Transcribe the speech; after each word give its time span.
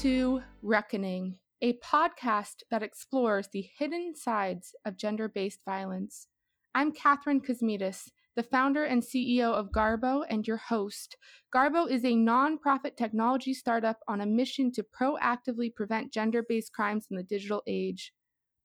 To 0.00 0.42
Reckoning, 0.62 1.36
a 1.60 1.74
podcast 1.74 2.62
that 2.70 2.82
explores 2.82 3.48
the 3.52 3.68
hidden 3.78 4.14
sides 4.16 4.74
of 4.86 4.96
gender 4.96 5.28
based 5.28 5.60
violence. 5.66 6.28
I'm 6.74 6.92
Kathryn 6.92 7.44
Kosmides, 7.44 8.08
the 8.34 8.42
founder 8.42 8.84
and 8.84 9.02
CEO 9.02 9.52
of 9.52 9.70
Garbo 9.70 10.24
and 10.28 10.46
your 10.46 10.56
host. 10.56 11.18
Garbo 11.54 11.88
is 11.88 12.04
a 12.04 12.14
nonprofit 12.14 12.96
technology 12.96 13.52
startup 13.52 13.98
on 14.08 14.22
a 14.22 14.26
mission 14.26 14.72
to 14.72 14.82
proactively 14.82 15.72
prevent 15.72 16.10
gender 16.12 16.42
based 16.48 16.72
crimes 16.72 17.06
in 17.10 17.18
the 17.18 17.22
digital 17.22 17.62
age. 17.66 18.14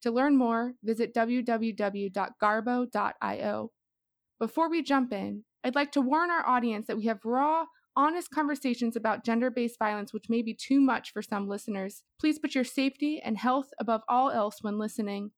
To 0.03 0.12
learn 0.12 0.38
more, 0.38 0.75
visit 0.81 1.14
www.garbo.io. 1.14 2.12
Before 4.39 4.70
we 4.70 4.81
jump 4.81 5.12
in, 5.12 5.44
I'd 5.64 5.75
like 5.75 5.91
to 5.91 6.02
warn 6.02 6.31
our 6.31 6.48
audience 6.48 6.88
that 6.88 6.98
we 6.98 7.08
have 7.08 7.25
raw, 7.25 7.66
honest 7.98 8.30
conversations 8.30 8.96
about 8.96 9.26
gender 9.26 9.50
based 9.50 9.80
violence, 9.80 10.14
which 10.14 10.30
may 10.30 10.44
be 10.44 10.54
too 10.54 10.80
much 10.80 11.12
for 11.12 11.24
some 11.24 11.50
listeners. 11.50 12.04
Please 12.20 12.38
put 12.38 12.54
your 12.54 12.64
safety 12.64 13.20
and 13.20 13.38
health 13.38 13.72
above 13.80 14.02
all 14.08 14.30
else 14.30 14.60
when 14.62 14.78
listening. 14.78 15.32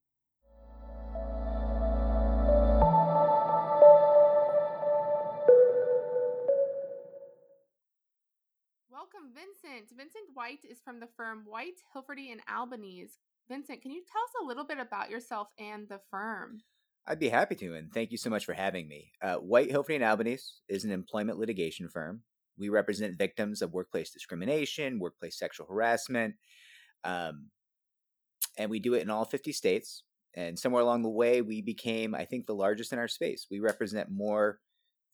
Welcome, 8.91 9.31
Vincent. 9.33 9.89
Vincent 9.95 10.25
White 10.33 10.65
is 10.69 10.81
from 10.83 10.99
the 10.99 11.07
firm 11.15 11.43
White, 11.45 11.79
Hilferty, 11.95 12.31
and 12.33 12.41
Albanese. 12.53 13.17
Vincent, 13.47 13.81
can 13.81 13.91
you 13.91 14.03
tell 14.11 14.21
us 14.21 14.43
a 14.43 14.45
little 14.45 14.65
bit 14.65 14.79
about 14.79 15.09
yourself 15.09 15.47
and 15.57 15.87
the 15.87 16.01
firm? 16.11 16.59
I'd 17.07 17.19
be 17.19 17.29
happy 17.29 17.55
to, 17.55 17.73
and 17.75 17.91
thank 17.91 18.11
you 18.11 18.17
so 18.17 18.29
much 18.29 18.45
for 18.45 18.53
having 18.53 18.87
me. 18.87 19.11
Uh, 19.21 19.35
White, 19.35 19.71
Hilferty, 19.71 19.95
and 19.95 20.03
Albanese 20.03 20.43
is 20.67 20.83
an 20.83 20.91
employment 20.91 21.39
litigation 21.39 21.87
firm. 21.87 22.21
We 22.59 22.69
represent 22.69 23.17
victims 23.17 23.61
of 23.61 23.73
workplace 23.73 24.11
discrimination, 24.11 24.99
workplace 24.99 25.39
sexual 25.39 25.67
harassment, 25.67 26.35
um, 27.03 27.47
and 28.57 28.69
we 28.69 28.79
do 28.79 28.93
it 28.93 29.01
in 29.01 29.09
all 29.09 29.25
50 29.25 29.51
states. 29.53 30.03
And 30.35 30.59
somewhere 30.59 30.83
along 30.83 31.01
the 31.03 31.09
way, 31.09 31.41
we 31.41 31.61
became, 31.61 32.13
I 32.13 32.25
think, 32.25 32.45
the 32.45 32.53
largest 32.53 32.93
in 32.93 32.99
our 32.99 33.07
space. 33.07 33.47
We 33.49 33.59
represent 33.59 34.11
more 34.11 34.59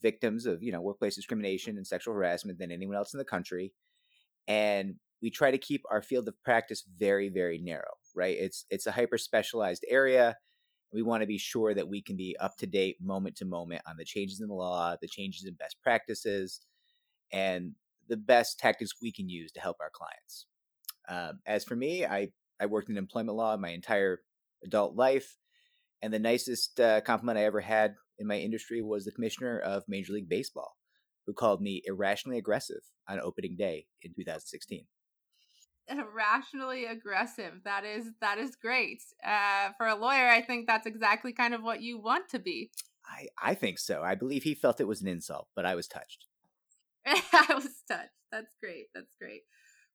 victims 0.02 0.46
of, 0.46 0.62
you 0.62 0.72
know, 0.72 0.82
workplace 0.82 1.16
discrimination 1.16 1.78
and 1.78 1.88
sexual 1.88 2.14
harassment 2.14 2.60
than 2.60 2.72
anyone 2.72 2.98
else 2.98 3.14
in 3.14 3.18
the 3.18 3.26
country. 3.26 3.74
And 4.48 4.96
we 5.22 5.32
try 5.32 5.52
to 5.52 5.58
keep 5.58 5.84
our 5.90 6.02
field 6.02 6.28
of 6.28 6.36
practice 6.44 6.84
very, 7.00 7.30
very 7.30 7.60
narrow. 7.60 7.94
Right? 8.14 8.38
It's 8.38 8.66
it's 8.70 8.88
a 8.88 8.92
hyper 8.92 9.18
specialized 9.18 9.86
area. 9.90 10.36
We 10.94 11.02
want 11.02 11.22
to 11.22 11.28
be 11.28 11.38
sure 11.38 11.74
that 11.74 11.88
we 11.88 12.02
can 12.02 12.16
be 12.16 12.38
up 12.40 12.56
to 12.58 12.68
date 12.68 12.98
moment 13.02 13.36
to 13.38 13.46
moment 13.46 13.82
on 13.88 13.98
the 13.98 14.06
changes 14.06 14.40
in 14.40 14.48
the 14.48 14.54
law, 14.54 14.96
the 15.02 15.08
changes 15.08 15.46
in 15.46 15.54
best 15.56 15.78
practices, 15.82 16.62
and 17.32 17.74
the 18.08 18.18
best 18.18 18.60
tactics 18.60 18.92
we 19.02 19.12
can 19.12 19.30
use 19.30 19.52
to 19.54 19.62
help 19.62 19.78
our 19.80 19.92
clients. 19.94 20.46
Um, 21.08 21.40
as 21.46 21.64
for 21.64 21.76
me, 21.76 22.06
I, 22.06 22.30
I 22.60 22.68
worked 22.68 22.90
in 22.90 22.98
employment 22.98 23.38
law 23.38 23.58
my 23.58 23.70
entire 23.70 24.20
adult 24.64 24.96
life. 24.96 25.38
And 26.02 26.14
the 26.14 26.20
nicest 26.20 26.80
uh, 26.80 27.02
compliment 27.02 27.40
I 27.40 27.46
ever 27.46 27.62
had 27.62 27.96
in 28.20 28.28
my 28.28 28.38
industry 28.38 28.82
was 28.82 29.06
the 29.06 29.12
commissioner 29.12 29.58
of 29.60 29.84
Major 29.88 30.14
League 30.14 30.30
Baseball, 30.30 30.76
who 31.26 31.34
called 31.34 31.62
me 31.62 31.82
irrationally 31.86 32.38
aggressive 32.38 32.82
on 33.08 33.20
opening 33.20 33.56
day 33.58 33.86
in 34.02 34.14
2016 34.14 34.86
irrationally 35.88 36.86
aggressive 36.86 37.54
that 37.64 37.86
is 37.86 38.10
that 38.20 38.40
is 38.40 38.56
great 38.56 39.04
uh, 39.24 39.70
for 39.78 39.86
a 39.86 39.96
lawyer 39.96 40.28
i 40.28 40.42
think 40.42 40.66
that's 40.66 40.88
exactly 40.88 41.32
kind 41.32 41.54
of 41.54 41.62
what 41.62 41.80
you 41.80 42.00
want 42.00 42.28
to 42.28 42.40
be 42.40 42.72
i 43.06 43.28
i 43.40 43.54
think 43.54 43.78
so 43.78 44.02
i 44.02 44.16
believe 44.16 44.42
he 44.42 44.56
felt 44.56 44.80
it 44.80 44.88
was 44.88 45.04
an 45.04 45.08
insult 45.08 45.48
but 45.56 45.64
i 45.64 45.76
was 45.76 45.88
touched 45.88 46.26
I 47.34 47.54
was 47.54 47.70
touched. 47.88 48.10
That's 48.32 48.56
great. 48.62 48.88
That's 48.94 49.14
great. 49.20 49.42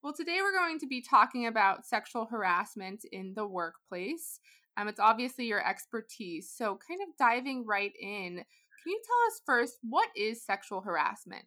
Well, 0.02 0.12
today 0.12 0.38
we're 0.40 0.56
going 0.56 0.78
to 0.78 0.86
be 0.86 1.02
talking 1.02 1.46
about 1.46 1.84
sexual 1.84 2.26
harassment 2.26 3.04
in 3.10 3.34
the 3.34 3.46
workplace. 3.46 4.40
Um, 4.76 4.88
it's 4.88 5.00
obviously 5.00 5.46
your 5.46 5.66
expertise. 5.66 6.50
So, 6.54 6.78
kind 6.88 7.00
of 7.02 7.16
diving 7.18 7.66
right 7.66 7.92
in, 8.00 8.36
can 8.36 8.86
you 8.86 9.00
tell 9.04 9.26
us 9.26 9.42
first 9.44 9.78
what 9.82 10.08
is 10.16 10.44
sexual 10.44 10.80
harassment? 10.80 11.44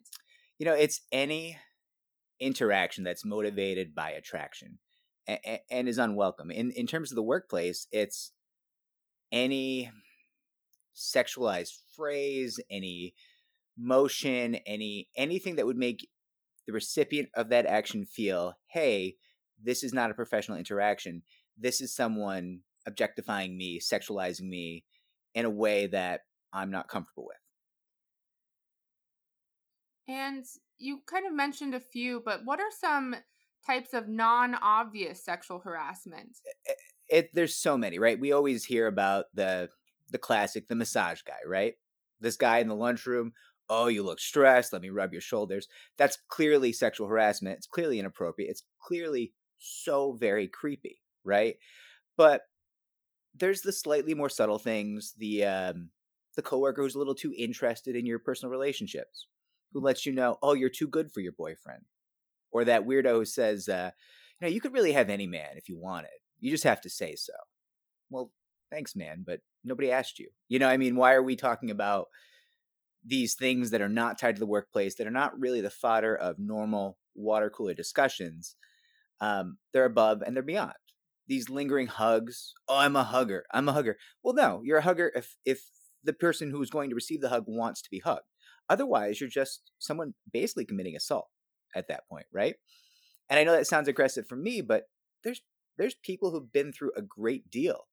You 0.58 0.66
know, 0.66 0.74
it's 0.74 1.00
any 1.10 1.58
interaction 2.38 3.02
that's 3.02 3.24
motivated 3.24 3.94
by 3.94 4.10
attraction 4.10 4.78
and, 5.26 5.40
and 5.70 5.88
is 5.88 5.98
unwelcome. 5.98 6.50
In 6.50 6.70
in 6.72 6.86
terms 6.86 7.10
of 7.10 7.16
the 7.16 7.22
workplace, 7.22 7.88
it's 7.90 8.32
any 9.32 9.90
sexualized 10.94 11.72
phrase, 11.96 12.60
any 12.70 13.14
motion, 13.76 14.56
any 14.66 15.08
anything 15.16 15.56
that 15.56 15.66
would 15.66 15.76
make 15.76 16.08
the 16.66 16.72
recipient 16.72 17.28
of 17.34 17.50
that 17.50 17.66
action 17.66 18.04
feel, 18.04 18.54
hey, 18.68 19.16
this 19.62 19.82
is 19.82 19.92
not 19.92 20.10
a 20.10 20.14
professional 20.14 20.58
interaction. 20.58 21.22
This 21.58 21.80
is 21.80 21.94
someone 21.94 22.60
objectifying 22.86 23.56
me, 23.56 23.80
sexualizing 23.80 24.48
me 24.48 24.84
in 25.34 25.44
a 25.44 25.50
way 25.50 25.86
that 25.88 26.20
I'm 26.52 26.70
not 26.70 26.88
comfortable 26.88 27.26
with. 27.26 27.36
And 30.08 30.44
you 30.78 31.00
kind 31.06 31.26
of 31.26 31.32
mentioned 31.32 31.74
a 31.74 31.80
few, 31.80 32.22
but 32.24 32.40
what 32.44 32.60
are 32.60 32.70
some 32.78 33.16
types 33.66 33.94
of 33.94 34.08
non-obvious 34.08 35.24
sexual 35.24 35.60
harassment? 35.60 36.38
It, 36.66 36.76
it, 37.08 37.30
there's 37.32 37.56
so 37.56 37.76
many, 37.76 37.98
right? 37.98 38.20
We 38.20 38.32
always 38.32 38.64
hear 38.64 38.86
about 38.86 39.26
the 39.34 39.68
the 40.10 40.18
classic, 40.18 40.68
the 40.68 40.74
massage 40.74 41.22
guy, 41.22 41.38
right? 41.46 41.74
This 42.20 42.36
guy 42.36 42.58
in 42.58 42.68
the 42.68 42.74
lunchroom 42.74 43.32
oh, 43.68 43.88
you 43.88 44.02
look 44.02 44.20
stressed, 44.20 44.72
let 44.72 44.82
me 44.82 44.90
rub 44.90 45.12
your 45.12 45.22
shoulders. 45.22 45.68
That's 45.96 46.18
clearly 46.28 46.72
sexual 46.72 47.08
harassment. 47.08 47.56
It's 47.56 47.66
clearly 47.66 47.98
inappropriate. 47.98 48.50
It's 48.50 48.64
clearly 48.80 49.32
so 49.58 50.12
very 50.12 50.48
creepy, 50.48 51.00
right? 51.24 51.56
But 52.16 52.42
there's 53.34 53.62
the 53.62 53.72
slightly 53.72 54.14
more 54.14 54.28
subtle 54.28 54.58
things, 54.58 55.14
the 55.18 55.44
um 55.44 55.90
the 56.36 56.42
coworker 56.42 56.82
who's 56.82 56.94
a 56.94 56.98
little 56.98 57.14
too 57.14 57.32
interested 57.36 57.94
in 57.94 58.06
your 58.06 58.18
personal 58.18 58.50
relationships, 58.50 59.28
who 59.72 59.80
lets 59.80 60.04
you 60.04 60.12
know, 60.12 60.36
oh, 60.42 60.54
you're 60.54 60.68
too 60.68 60.88
good 60.88 61.12
for 61.12 61.20
your 61.20 61.32
boyfriend. 61.32 61.82
Or 62.50 62.64
that 62.64 62.86
weirdo 62.86 63.12
who 63.12 63.24
says, 63.24 63.68
uh, 63.68 63.90
you 64.40 64.46
know, 64.46 64.52
you 64.52 64.60
could 64.60 64.72
really 64.72 64.92
have 64.92 65.10
any 65.10 65.26
man 65.26 65.56
if 65.56 65.68
you 65.68 65.78
wanted. 65.78 66.10
You 66.40 66.50
just 66.50 66.64
have 66.64 66.80
to 66.82 66.90
say 66.90 67.14
so. 67.16 67.32
Well, 68.10 68.30
thanks, 68.70 68.94
man, 68.96 69.24
but 69.26 69.40
nobody 69.64 69.90
asked 69.90 70.18
you. 70.18 70.28
You 70.48 70.58
know, 70.58 70.68
I 70.68 70.76
mean, 70.76 70.96
why 70.96 71.14
are 71.14 71.22
we 71.22 71.36
talking 71.36 71.70
about 71.70 72.08
these 73.04 73.34
things 73.34 73.70
that 73.70 73.82
are 73.82 73.88
not 73.88 74.18
tied 74.18 74.36
to 74.36 74.40
the 74.40 74.46
workplace, 74.46 74.94
that 74.96 75.06
are 75.06 75.12
not 75.12 75.38
really 75.38 75.60
the 75.60 75.70
fodder 75.70 76.16
of 76.16 76.38
normal 76.38 76.98
water 77.14 77.50
cooler 77.50 77.74
discussions, 77.74 78.56
um, 79.20 79.58
they're 79.72 79.84
above 79.84 80.22
and 80.22 80.34
they're 80.34 80.42
beyond. 80.42 80.72
These 81.26 81.48
lingering 81.48 81.86
hugs. 81.86 82.52
Oh, 82.68 82.78
I'm 82.78 82.96
a 82.96 83.04
hugger. 83.04 83.44
I'm 83.52 83.68
a 83.68 83.72
hugger. 83.72 83.96
Well, 84.22 84.34
no, 84.34 84.60
you're 84.64 84.78
a 84.78 84.82
hugger 84.82 85.10
if 85.14 85.36
if 85.44 85.62
the 86.02 86.12
person 86.12 86.50
who's 86.50 86.70
going 86.70 86.90
to 86.90 86.94
receive 86.94 87.22
the 87.22 87.30
hug 87.30 87.44
wants 87.46 87.80
to 87.82 87.90
be 87.90 88.00
hugged. 88.00 88.26
Otherwise, 88.68 89.20
you're 89.20 89.30
just 89.30 89.70
someone 89.78 90.14
basically 90.30 90.66
committing 90.66 90.96
assault 90.96 91.28
at 91.74 91.88
that 91.88 92.06
point, 92.08 92.26
right? 92.32 92.56
And 93.30 93.38
I 93.38 93.44
know 93.44 93.52
that 93.52 93.66
sounds 93.66 93.88
aggressive 93.88 94.26
for 94.26 94.36
me, 94.36 94.60
but 94.60 94.84
there's 95.22 95.40
there's 95.78 95.94
people 95.94 96.30
who've 96.30 96.52
been 96.52 96.72
through 96.72 96.92
a 96.96 97.02
great 97.02 97.50
deal 97.50 97.86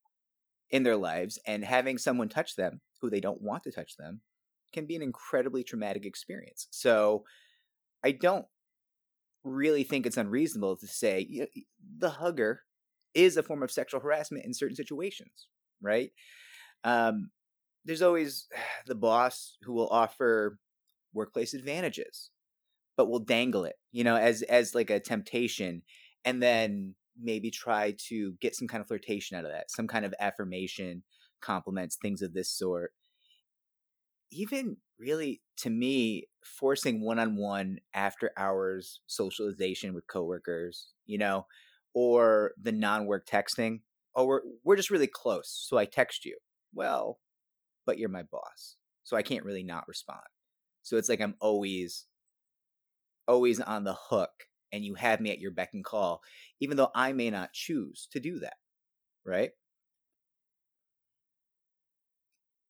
in 0.70 0.84
their 0.84 0.98
lives 0.98 1.40
and 1.46 1.66
having 1.66 1.98
someone 1.98 2.30
touch 2.30 2.56
them 2.56 2.82
who 3.02 3.10
they 3.10 3.20
don't 3.20 3.42
want 3.42 3.64
to 3.64 3.72
touch 3.72 3.96
them 3.98 4.22
can 4.72 4.86
be 4.86 4.96
an 4.96 5.02
incredibly 5.02 5.64
traumatic 5.64 6.06
experience. 6.06 6.68
So 6.72 7.24
I 8.04 8.12
don't 8.12 8.46
really 9.44 9.84
think 9.84 10.06
it's 10.06 10.18
unreasonable 10.18 10.78
to 10.78 10.88
say 10.88 11.26
you 11.30 11.42
know, 11.42 11.48
the 11.98 12.10
hugger 12.10 12.62
is 13.14 13.38
a 13.38 13.44
form 13.44 13.64
of 13.64 13.72
sexual 13.72 14.00
harassment 14.00 14.46
in 14.46 14.54
certain 14.54 14.76
situations, 14.76 15.48
right? 15.82 16.12
Um, 16.84 17.32
there's 17.86 18.02
always 18.02 18.48
the 18.86 18.96
boss 18.96 19.58
who 19.64 19.74
will 19.74 19.90
offer 19.90 20.58
workplace 21.14 21.54
advantages, 21.54 22.30
but 22.96 23.10
will 23.10 23.20
dangle 23.20 23.66
it, 23.66 23.76
you 23.92 24.04
know, 24.04 24.16
as 24.16 24.42
as 24.44 24.76
like 24.76 24.90
a 24.90 25.00
temptation, 25.00 25.82
and 26.24 26.42
then 26.42 26.96
maybe 27.22 27.52
try 27.52 27.96
to 28.08 28.34
get 28.42 28.56
some 28.56 28.68
kind 28.68 28.82
of 28.82 28.88
flirtation 28.88 29.38
out 29.38 29.46
of 29.46 29.52
that, 29.52 29.70
some 29.70 29.88
kind 29.88 30.06
of 30.06 30.14
affirmation, 30.20 31.04
compliments, 31.42 31.98
things 32.02 32.22
of 32.22 32.34
this 32.34 32.50
sort 32.50 32.94
even 34.32 34.78
really 35.00 35.42
to 35.58 35.70
me 35.70 36.28
forcing 36.44 37.02
one-on-one 37.02 37.80
after 37.94 38.32
hours 38.38 39.02
socialization 39.08 39.94
with 39.94 40.08
coworkers 40.08 40.90
you 41.06 41.18
know 41.18 41.46
or 41.94 42.52
the 42.62 42.72
non-work 42.72 43.28
texting 43.28 43.82
oh 44.16 44.26
we're, 44.26 44.42
we're 44.64 44.76
just 44.76 44.90
really 44.90 45.08
close 45.08 45.66
so 45.68 45.78
i 45.78 45.86
text 45.86 46.26
you. 46.26 46.38
Well 46.74 47.20
but 47.86 47.98
you're 47.98 48.10
my 48.10 48.24
boss 48.24 48.76
so 49.04 49.18
i 49.18 49.22
can't 49.22 49.46
really 49.46 49.64
not 49.64 49.88
respond. 49.88 50.22
So 50.84 50.98
it's 50.98 51.10
like 51.10 51.22
i'm 51.22 51.36
always 51.40 52.06
always 53.28 53.60
on 53.60 53.84
the 53.84 53.94
hook 53.94 54.32
and 54.72 54.84
you 54.84 54.96
have 54.96 55.20
me 55.20 55.32
at 55.32 55.40
your 55.40 55.52
beck 55.52 55.70
and 55.74 55.84
call 55.84 56.22
even 56.60 56.78
though 56.78 56.92
i 56.96 57.14
may 57.14 57.30
not 57.30 57.54
choose 57.54 58.08
to 58.12 58.20
do 58.20 58.40
that 58.40 58.56
right 59.26 59.52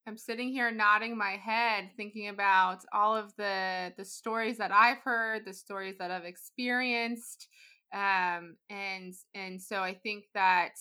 I'm 0.08 0.18
sitting 0.18 0.50
here 0.50 0.72
nodding 0.72 1.18
my 1.18 1.32
head, 1.32 1.92
thinking 1.96 2.28
about 2.30 2.80
all 2.94 3.16
of 3.16 3.36
the 3.38 3.94
the 3.98 4.06
stories 4.06 4.58
that 4.58 4.72
I've 4.72 4.98
heard, 5.00 5.46
the 5.46 5.54
stories 5.54 5.98
that 6.00 6.12
I've 6.12 6.26
experienced, 6.26 7.48
Um, 7.94 8.58
and 8.70 9.14
and 9.36 9.62
so 9.62 9.82
I 9.82 9.94
think 9.94 10.26
that 10.34 10.72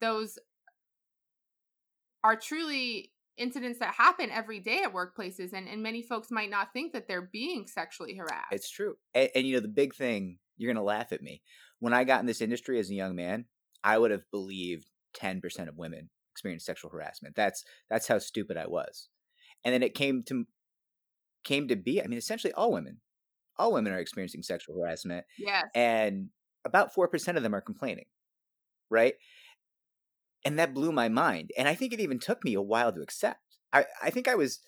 those 0.00 0.38
are 2.22 2.36
truly 2.36 3.12
incidents 3.36 3.78
that 3.80 3.94
happen 3.94 4.30
every 4.30 4.60
day 4.60 4.82
at 4.84 4.92
workplaces 4.92 5.52
and, 5.52 5.68
and 5.68 5.82
many 5.82 6.02
folks 6.02 6.30
might 6.30 6.50
not 6.50 6.72
think 6.72 6.92
that 6.92 7.08
they're 7.08 7.28
being 7.32 7.66
sexually 7.66 8.14
harassed. 8.16 8.52
it's 8.52 8.70
true 8.70 8.94
and, 9.12 9.28
and 9.34 9.46
you 9.46 9.54
know 9.54 9.60
the 9.60 9.66
big 9.68 9.92
thing 9.94 10.38
you're 10.56 10.72
gonna 10.72 10.84
laugh 10.84 11.12
at 11.12 11.20
me 11.20 11.42
when 11.80 11.92
i 11.92 12.04
got 12.04 12.20
in 12.20 12.26
this 12.26 12.40
industry 12.40 12.78
as 12.78 12.90
a 12.90 12.94
young 12.94 13.16
man 13.16 13.44
i 13.82 13.98
would 13.98 14.12
have 14.12 14.22
believed 14.30 14.86
10% 15.20 15.68
of 15.68 15.76
women 15.76 16.10
experience 16.34 16.64
sexual 16.64 16.90
harassment. 16.90 17.36
That's 17.36 17.64
that's 17.88 18.08
how 18.08 18.18
stupid 18.18 18.56
i 18.56 18.66
was. 18.66 19.08
And 19.64 19.72
then 19.72 19.82
it 19.82 19.94
came 19.94 20.24
to 20.24 20.46
came 21.44 21.68
to 21.68 21.76
be 21.76 22.02
i 22.02 22.06
mean 22.06 22.18
essentially 22.18 22.52
all 22.54 22.72
women 22.72 22.98
all 23.58 23.72
women 23.72 23.92
are 23.92 23.98
experiencing 23.98 24.42
sexual 24.42 24.76
harassment 24.76 25.24
yes. 25.38 25.64
and 25.74 26.30
about 26.64 26.92
4% 26.92 27.36
of 27.36 27.42
them 27.42 27.54
are 27.54 27.60
complaining 27.60 28.06
right? 28.90 29.14
And 30.46 30.58
that 30.58 30.74
blew 30.74 30.90
my 30.90 31.08
mind 31.08 31.50
and 31.56 31.68
i 31.68 31.74
think 31.74 31.92
it 31.92 32.00
even 32.00 32.18
took 32.18 32.42
me 32.44 32.54
a 32.54 32.62
while 32.62 32.92
to 32.92 33.00
accept. 33.00 33.58
I, 33.72 33.84
I 34.02 34.10
think 34.10 34.26
i 34.26 34.34
was 34.34 34.60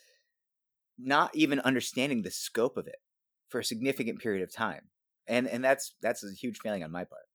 not 0.99 1.31
even 1.35 1.61
understanding 1.61 2.23
the 2.23 2.31
scope 2.31 2.77
of 2.77 2.87
it 2.87 3.01
for 3.49 3.59
a 3.59 3.65
significant 3.65 4.21
period 4.21 4.43
of 4.43 4.55
time 4.55 4.89
and 5.27 5.47
and 5.47 5.65
that's 5.65 5.95
that's 6.03 6.25
a 6.25 6.33
huge 6.33 6.59
failing 6.59 6.85
on 6.85 6.93
my 6.93 7.05
part 7.05 7.26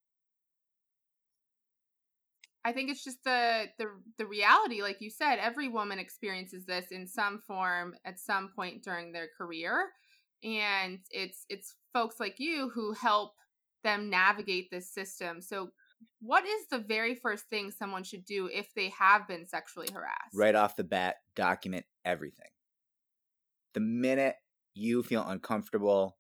i 2.66 2.72
think 2.72 2.90
it's 2.90 3.04
just 3.04 3.24
the 3.24 3.66
the 3.78 3.86
the 4.18 4.26
reality 4.26 4.82
like 4.82 5.02
you 5.02 5.10
said 5.10 5.38
every 5.38 5.68
woman 5.68 6.00
experiences 6.00 6.66
this 6.66 6.88
in 6.92 7.08
some 7.08 7.42
form 7.48 7.96
at 8.06 8.20
some 8.20 8.50
point 8.56 8.84
during 8.84 9.12
their 9.12 9.28
career 9.38 9.90
and 10.44 11.00
it's 11.10 11.46
it's 11.50 11.76
folks 11.94 12.20
like 12.20 12.36
you 12.40 12.70
who 12.74 12.94
help 12.94 13.34
them 13.84 14.10
navigate 14.10 14.70
this 14.72 14.94
system 14.94 15.42
so 15.42 15.70
what 16.20 16.46
is 16.46 16.68
the 16.70 16.80
very 16.80 17.16
first 17.16 17.46
thing 17.50 17.72
someone 17.72 18.04
should 18.04 18.26
do 18.26 18.50
if 18.52 18.74
they 18.74 18.90
have 18.90 19.28
been 19.28 19.48
sexually 19.48 19.90
harassed? 19.94 20.36
Right 20.36 20.56
off 20.56 20.76
the 20.76 20.84
bat, 20.84 21.18
document 21.36 21.86
everything. 22.06 22.50
The 23.74 23.80
minute 23.80 24.36
you 24.74 25.04
feel 25.04 25.26
uncomfortable, 25.28 26.18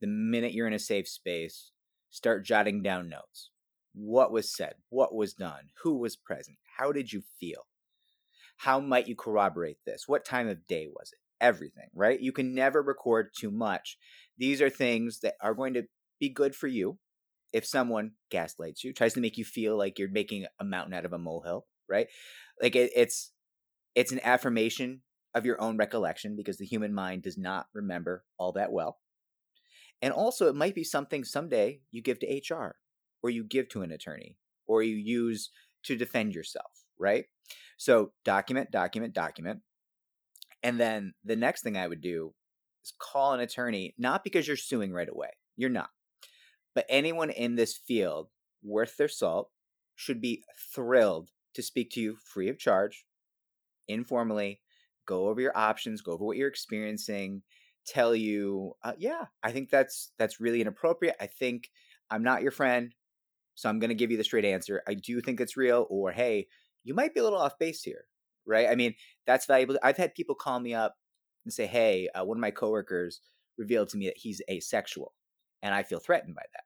the 0.00 0.06
minute 0.06 0.52
you're 0.52 0.66
in 0.66 0.72
a 0.72 0.78
safe 0.78 1.08
space, 1.08 1.70
start 2.10 2.44
jotting 2.44 2.82
down 2.82 3.08
notes. 3.08 3.50
What 3.94 4.32
was 4.32 4.54
said? 4.54 4.74
What 4.88 5.14
was 5.14 5.34
done? 5.34 5.70
Who 5.82 5.98
was 5.98 6.16
present? 6.16 6.58
How 6.78 6.92
did 6.92 7.12
you 7.12 7.22
feel? 7.38 7.66
How 8.58 8.80
might 8.80 9.08
you 9.08 9.16
corroborate 9.16 9.78
this? 9.84 10.04
What 10.06 10.24
time 10.24 10.48
of 10.48 10.66
day 10.66 10.86
was 10.88 11.12
it? 11.12 11.18
Everything, 11.40 11.88
right? 11.94 12.20
You 12.20 12.32
can 12.32 12.54
never 12.54 12.82
record 12.82 13.30
too 13.36 13.50
much. 13.50 13.98
These 14.38 14.62
are 14.62 14.70
things 14.70 15.20
that 15.20 15.34
are 15.40 15.54
going 15.54 15.74
to 15.74 15.84
be 16.20 16.28
good 16.28 16.54
for 16.54 16.68
you 16.68 16.98
if 17.52 17.66
someone 17.66 18.12
gaslights 18.30 18.82
you, 18.82 18.92
tries 18.92 19.14
to 19.14 19.20
make 19.20 19.36
you 19.36 19.44
feel 19.44 19.76
like 19.76 19.98
you're 19.98 20.08
making 20.08 20.46
a 20.58 20.64
mountain 20.64 20.94
out 20.94 21.04
of 21.04 21.12
a 21.12 21.18
molehill, 21.18 21.66
right? 21.88 22.06
Like 22.60 22.76
it, 22.76 22.90
it's 22.96 23.32
it's 23.94 24.12
an 24.12 24.20
affirmation 24.24 25.02
of 25.34 25.44
your 25.44 25.60
own 25.60 25.76
recollection 25.76 26.36
because 26.36 26.56
the 26.58 26.66
human 26.66 26.94
mind 26.94 27.22
does 27.22 27.36
not 27.36 27.66
remember 27.74 28.24
all 28.38 28.52
that 28.52 28.72
well. 28.72 28.98
And 30.00 30.12
also, 30.12 30.48
it 30.48 30.56
might 30.56 30.74
be 30.74 30.84
something 30.84 31.24
someday 31.24 31.80
you 31.90 32.02
give 32.02 32.18
to 32.20 32.26
HR 32.26 32.76
or 33.22 33.30
you 33.30 33.44
give 33.44 33.68
to 33.70 33.82
an 33.82 33.92
attorney 33.92 34.36
or 34.66 34.82
you 34.82 34.96
use 34.96 35.50
to 35.84 35.96
defend 35.96 36.34
yourself, 36.34 36.70
right? 36.98 37.24
So, 37.76 38.12
document, 38.24 38.70
document, 38.70 39.14
document. 39.14 39.60
And 40.62 40.78
then 40.78 41.14
the 41.24 41.36
next 41.36 41.62
thing 41.62 41.76
I 41.76 41.88
would 41.88 42.00
do 42.00 42.34
is 42.84 42.92
call 42.98 43.32
an 43.32 43.40
attorney, 43.40 43.94
not 43.98 44.22
because 44.24 44.46
you're 44.46 44.56
suing 44.56 44.92
right 44.92 45.08
away. 45.08 45.30
You're 45.56 45.70
not. 45.70 45.90
But 46.74 46.86
anyone 46.88 47.30
in 47.30 47.56
this 47.56 47.76
field 47.76 48.28
worth 48.62 48.96
their 48.96 49.08
salt 49.08 49.50
should 49.96 50.20
be 50.20 50.44
thrilled 50.74 51.30
to 51.54 51.62
speak 51.62 51.90
to 51.90 52.00
you 52.00 52.16
free 52.32 52.48
of 52.48 52.58
charge, 52.58 53.04
informally, 53.88 54.60
go 55.06 55.28
over 55.28 55.40
your 55.40 55.56
options, 55.56 56.00
go 56.00 56.12
over 56.12 56.24
what 56.24 56.36
you're 56.36 56.48
experiencing, 56.48 57.42
tell 57.86 58.14
you, 58.14 58.72
uh, 58.82 58.92
yeah, 58.98 59.24
I 59.42 59.52
think 59.52 59.70
that's 59.70 60.12
that's 60.18 60.40
really 60.40 60.60
inappropriate. 60.60 61.16
I 61.20 61.26
think 61.26 61.68
I'm 62.10 62.22
not 62.22 62.42
your 62.42 62.52
friend, 62.52 62.94
so 63.54 63.68
I'm 63.68 63.78
going 63.78 63.90
to 63.90 63.94
give 63.94 64.10
you 64.10 64.16
the 64.16 64.24
straight 64.24 64.44
answer. 64.44 64.82
I 64.86 64.94
do 64.94 65.20
think 65.20 65.40
it's 65.40 65.56
real, 65.56 65.86
or 65.90 66.12
hey, 66.12 66.46
you 66.84 66.94
might 66.94 67.14
be 67.14 67.20
a 67.20 67.22
little 67.22 67.38
off 67.38 67.58
base 67.58 67.82
here, 67.82 68.04
right? 68.46 68.68
I 68.68 68.74
mean, 68.74 68.94
that's 69.26 69.46
valuable. 69.46 69.78
I've 69.82 69.96
had 69.96 70.14
people 70.14 70.34
call 70.34 70.60
me 70.60 70.74
up 70.74 70.94
and 71.44 71.52
say, 71.52 71.66
hey, 71.66 72.08
uh, 72.14 72.24
one 72.24 72.36
of 72.36 72.40
my 72.40 72.50
coworkers 72.50 73.20
revealed 73.58 73.88
to 73.90 73.96
me 73.96 74.06
that 74.06 74.16
he's 74.16 74.40
asexual 74.50 75.12
and 75.62 75.74
I 75.74 75.82
feel 75.82 76.00
threatened 76.00 76.34
by 76.34 76.42
that. 76.52 76.64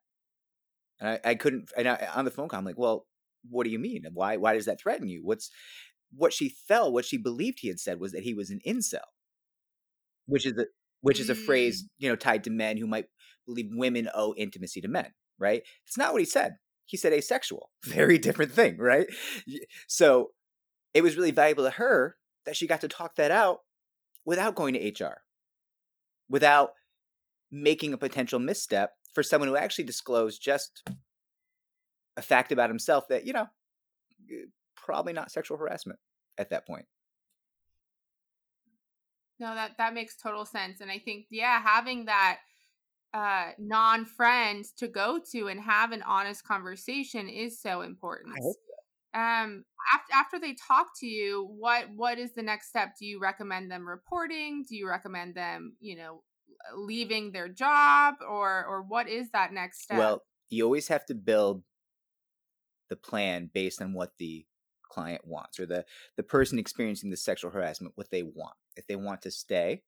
And 0.99 1.21
I, 1.25 1.31
I 1.31 1.35
couldn't. 1.35 1.71
And 1.77 1.89
I, 1.89 2.09
on 2.15 2.25
the 2.25 2.31
phone 2.31 2.49
call, 2.49 2.59
I'm 2.59 2.65
like, 2.65 2.79
well, 2.79 3.07
what 3.51 3.65
do 3.65 3.71
you 3.71 3.79
mean? 3.79 4.05
Why? 4.15 4.37
Why 4.37 4.55
does 4.55 4.65
that 4.65 4.81
threaten 4.81 5.09
you? 5.09 5.21
What's 5.23 5.51
what 6.17 6.33
she 6.33 6.49
felt? 6.49 6.93
What 6.93 7.05
she 7.05 7.19
believed 7.19 7.59
he 7.61 7.69
had 7.69 7.81
said 7.81 8.01
was 8.01 8.13
that 8.13 8.23
he 8.23 8.35
was 8.35 8.51
an 8.51 8.61
incel, 8.67 9.01
which 10.27 10.47
is 10.47 10.55
a, 10.59 10.65
which 11.03 11.21
is 11.21 11.29
a 11.29 11.35
phrase 11.35 11.83
mm. 11.83 11.89
you 11.99 12.09
know 12.09 12.17
tied 12.17 12.45
to 12.45 12.51
men 12.51 12.79
who 12.79 12.87
might 12.87 13.07
believe 13.47 13.69
women 13.71 14.09
owe 14.15 14.35
intimacy 14.37 14.81
to 14.81 14.89
men. 14.89 15.13
Right? 15.39 15.63
It's 15.87 15.99
not 15.99 16.13
what 16.13 16.23
he 16.23 16.27
said. 16.27 16.57
He 16.87 16.97
said 16.97 17.13
asexual. 17.13 17.71
Very 17.85 18.19
different 18.19 18.53
thing, 18.53 18.79
right? 18.79 19.07
So 19.89 20.31
it 20.95 21.03
was 21.03 21.17
really 21.17 21.33
valuable 21.33 21.65
to 21.65 21.71
her 21.71 22.17
that 22.47 22.57
she 22.57 22.67
got 22.67 22.81
to 22.81 22.89
talk 22.89 23.17
that 23.17 23.31
out 23.31 23.61
without 24.25 24.55
going 24.55 24.75
to 24.75 25.05
HR, 25.05 25.23
without 26.29 26.71
making 27.51 27.93
a 27.93 27.99
potential 27.99 28.39
misstep 28.39 28.93
for 29.13 29.23
someone 29.23 29.49
who 29.49 29.57
actually 29.57 29.85
disclosed 29.85 30.43
just 30.43 30.89
a 32.17 32.23
fact 32.23 32.53
about 32.53 32.71
himself 32.71 33.09
that, 33.09 33.27
you 33.27 33.33
know, 33.33 33.47
probably 34.77 35.13
not 35.13 35.31
sexual 35.31 35.59
harassment 35.59 35.99
at 36.39 36.51
that 36.51 36.67
point. 36.67 36.87
No, 39.39 39.55
that 39.55 39.73
that 39.77 39.93
makes 39.93 40.17
total 40.17 40.47
sense 40.47 40.81
and 40.81 40.91
I 40.91 40.99
think 40.99 41.27
yeah, 41.31 41.61
having 41.61 42.07
that 42.07 42.39
uh 43.17 43.53
non 43.59 44.05
friends 44.05 44.73
to 44.73 44.89
go 44.89 45.19
to 45.33 45.49
and 45.49 45.61
have 45.61 45.93
an 45.93 46.03
honest 46.03 46.45
conversation 46.45 47.29
is 47.29 47.61
so 47.61 47.81
important. 47.81 48.35
So. 48.43 48.55
Um 49.15 49.65
after 49.95 50.13
after 50.13 50.39
they 50.39 50.55
talk 50.55 50.89
to 51.01 51.07
you, 51.07 51.49
what 51.59 51.87
what 51.95 52.19
is 52.19 52.35
the 52.35 52.43
next 52.43 52.69
step? 52.69 52.91
Do 52.99 53.07
you 53.07 53.19
recommend 53.19 53.71
them 53.71 53.89
reporting? 53.89 54.65
Do 54.69 54.77
you 54.77 54.87
recommend 54.87 55.35
them, 55.35 55.77
you 55.81 55.97
know, 55.97 56.23
leaving 56.77 57.33
their 57.33 57.49
job 57.49 58.17
or 58.21 58.67
or 58.67 58.83
what 58.83 59.09
is 59.09 59.31
that 59.31 59.53
next 59.53 59.83
step? 59.83 59.99
Well, 59.99 60.23
you 60.51 60.65
always 60.65 60.89
have 60.89 61.07
to 61.07 61.15
build 61.15 61.63
the 62.91 62.97
plan 62.97 63.51
based 63.53 63.81
on 63.81 63.95
what 63.95 64.13
the 64.19 64.45
client 64.83 65.27
wants 65.27 65.59
or 65.59 65.67
the 65.67 65.85
the 66.17 66.23
person 66.23 66.59
experiencing 66.59 67.11
the 67.11 67.17
sexual 67.17 67.51
harassment 67.51 67.95
what 67.97 68.11
they 68.11 68.23
want. 68.23 68.57
If 68.77 68.87
they 68.87 68.97
want 68.97 69.23
to 69.23 69.31
stay, 69.31 69.83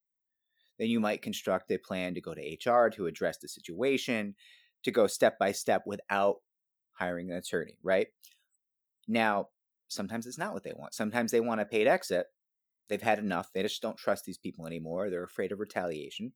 then 0.78 0.88
you 0.88 1.00
might 1.00 1.23
construct 1.23 1.70
a 1.70 1.78
plan 1.78 2.14
to 2.14 2.20
go 2.20 2.35
to 2.35 2.40
HR 2.40 2.88
to 2.90 3.06
address 3.06 3.38
the 3.38 3.49
situation, 3.49 4.35
to 4.85 4.90
go 4.90 5.06
step 5.06 5.38
by 5.38 5.52
step 5.52 5.82
without 5.87 6.37
hiring 6.92 7.30
an 7.30 7.37
attorney, 7.37 7.78
right? 7.82 8.08
Now, 9.06 9.49
sometimes 9.88 10.26
it's 10.26 10.38
not 10.38 10.52
what 10.52 10.64
they 10.64 10.73
want. 10.76 10.94
Sometimes 10.94 11.30
they 11.30 11.40
want 11.40 11.61
a 11.61 11.64
paid 11.64 11.87
exit. 11.87 12.26
They've 12.88 13.02
had 13.02 13.18
enough. 13.18 13.50
They 13.52 13.62
just 13.62 13.82
don't 13.82 13.97
trust 13.97 14.25
these 14.25 14.38
people 14.38 14.66
anymore. 14.66 15.11
They're 15.11 15.25
afraid 15.25 15.52
of 15.52 15.61
retaliation. 15.61 16.32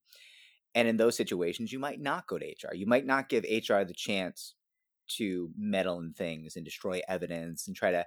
And 0.74 0.88
in 0.88 0.96
those 0.96 1.16
situations, 1.16 1.72
you 1.72 1.78
might 1.78 2.00
not 2.00 2.26
go 2.26 2.38
to 2.38 2.46
HR. 2.46 2.74
You 2.74 2.86
might 2.86 3.06
not 3.06 3.28
give 3.28 3.44
HR 3.44 3.84
the 3.84 3.94
chance 3.94 4.54
to 5.16 5.50
meddle 5.56 5.98
in 6.00 6.12
things 6.12 6.56
and 6.56 6.64
destroy 6.64 7.00
evidence 7.08 7.66
and 7.66 7.76
try 7.76 7.90
to 7.90 8.06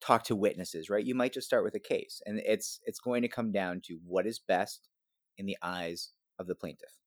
talk 0.00 0.24
to 0.24 0.36
witnesses, 0.36 0.90
right? 0.90 1.04
You 1.04 1.14
might 1.14 1.32
just 1.32 1.46
start 1.46 1.64
with 1.64 1.74
a 1.74 1.80
case. 1.80 2.20
And 2.26 2.40
it's 2.44 2.80
it's 2.84 3.00
going 3.00 3.22
to 3.22 3.28
come 3.28 3.52
down 3.52 3.80
to 3.84 3.98
what 4.04 4.26
is 4.26 4.38
best 4.38 4.88
in 5.38 5.46
the 5.46 5.56
eyes 5.62 6.10
of 6.38 6.46
the 6.46 6.54
plaintiff. 6.54 6.98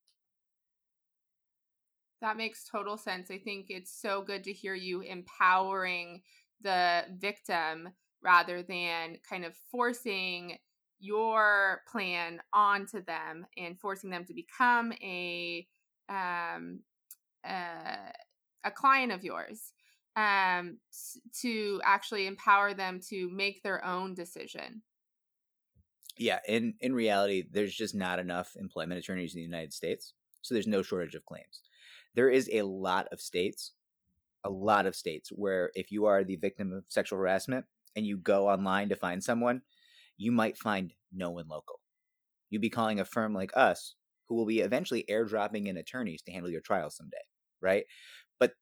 That 2.22 2.38
makes 2.38 2.67
total 2.67 2.98
sense. 2.98 3.29
I 3.29 3.38
think 3.38 3.67
it's 3.70 3.91
so 3.91 4.22
good 4.22 4.44
to 4.46 4.53
hear 4.53 4.74
you 4.74 5.01
empowering 5.01 6.22
the 6.62 7.03
victim 7.17 7.89
rather 8.24 8.63
than 8.63 9.17
kind 9.29 9.46
of 9.46 9.55
forcing 9.72 10.58
your 11.00 11.82
plan 11.91 12.41
onto 12.53 13.03
them 13.03 13.46
and 13.58 13.79
forcing 13.79 14.10
them 14.10 14.25
to 14.25 14.34
become 14.34 14.94
a 15.03 15.67
um 16.10 16.79
uh, 17.48 18.12
a 18.63 18.72
client 18.72 19.12
of 19.12 19.24
yours 19.24 19.74
um 20.15 20.77
to 21.41 21.82
actually 21.84 22.25
empower 22.25 22.74
them 22.74 23.00
to 23.10 23.29
make 23.29 23.62
their 23.62 23.84
own 23.86 24.13
decision 24.13 24.82
yeah 26.17 26.39
in 26.48 26.74
in 26.79 26.93
reality 26.93 27.43
there's 27.51 27.75
just 27.75 27.95
not 27.95 28.19
enough 28.19 28.55
employment 28.57 29.00
attorneys 29.00 29.34
in 29.36 29.39
the 29.39 29.45
united 29.45 29.74
states 29.74 30.13
so 30.41 30.53
there's 30.53 30.67
no 30.67 30.81
shortage 30.81 31.15
of 31.15 31.25
claims 31.25 31.62
there 32.15 32.29
is 32.29 32.50
a 32.53 32.62
lot 32.62 33.07
of 33.12 33.19
states 33.22 33.74
a 34.43 34.50
lot 34.50 34.86
of 34.86 34.95
states 34.95 35.29
where 35.29 35.72
if 35.75 35.91
you 35.91 36.05
are 36.05 36.24
the 36.24 36.36
victim 36.38 36.72
of 36.72 36.86
sexual 36.88 37.19
harassment 37.19 37.65
and 37.95 38.05
you 38.05 38.17
go 38.17 38.50
online 38.50 38.89
to 38.89 38.95
find 38.95 39.24
someone 39.24 39.62
you 40.17 40.31
might 40.31 40.57
find 40.57 40.93
no 41.13 41.31
one 41.31 41.48
local. 41.48 41.79
You'd 42.50 42.62
be 42.62 42.69
calling 42.69 43.00
a 43.00 43.05
firm 43.05 43.34
like 43.34 43.51
us, 43.55 43.95
who 44.27 44.36
will 44.36 44.45
be 44.45 44.62
eventually 44.62 45.05
airdropping 45.10 45.67
in 45.67 45.77
attorneys 45.77 46.22
to 46.24 46.31
handle 46.31 46.51
your 46.51 46.62
trial 46.62 46.89
someday, 46.89 47.24
right? 47.62 47.86
But 48.39 48.53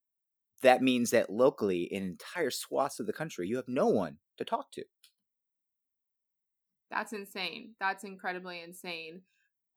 that 0.61 0.81
means 0.81 1.11
that 1.11 1.29
locally 1.29 1.83
in 1.83 2.03
entire 2.03 2.51
swaths 2.51 2.99
of 2.99 3.07
the 3.07 3.13
country, 3.13 3.47
you 3.47 3.57
have 3.57 3.67
no 3.67 3.87
one 3.87 4.19
to 4.37 4.45
talk 4.45 4.71
to. 4.73 4.85
That's 6.93 7.13
insane. 7.13 7.75
That's 7.79 8.03
incredibly 8.03 8.61
insane. 8.61 9.21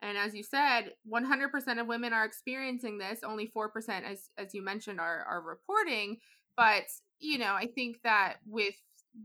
And 0.03 0.19
as 0.19 0.35
you 0.35 0.43
said, 0.43 0.93
100% 1.11 1.81
of 1.81 1.87
women 1.87 2.13
are 2.13 2.25
experiencing 2.25 2.99
this. 2.99 3.21
Only 3.25 3.51
4%, 3.57 3.69
as, 4.05 4.29
as 4.37 4.55
you 4.55 4.63
mentioned, 4.63 5.01
are, 5.01 5.25
are 5.25 5.41
reporting. 5.41 6.19
But, 6.57 6.85
you 7.19 7.39
know, 7.39 7.55
I 7.55 7.67
think 7.67 8.03
that 8.05 8.37
with 8.47 8.75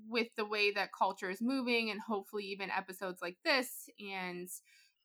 with 0.07 0.27
the 0.37 0.45
way 0.45 0.71
that 0.71 0.89
culture 0.97 1.29
is 1.29 1.41
moving 1.41 1.89
and 1.89 1.99
hopefully 1.99 2.45
even 2.45 2.71
episodes 2.71 3.21
like 3.21 3.35
this 3.43 3.89
and 3.99 4.47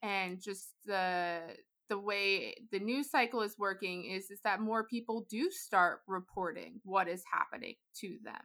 and 0.00 0.40
just 0.40 0.74
the 0.84 1.40
the 1.88 1.98
way 1.98 2.54
the 2.70 2.78
news 2.78 3.10
cycle 3.10 3.42
is 3.42 3.56
working 3.58 4.04
is 4.04 4.30
is 4.30 4.38
that 4.44 4.60
more 4.60 4.84
people 4.84 5.26
do 5.28 5.50
start 5.50 6.02
reporting 6.06 6.80
what 6.84 7.08
is 7.08 7.24
happening 7.32 7.74
to 7.96 8.16
them 8.22 8.40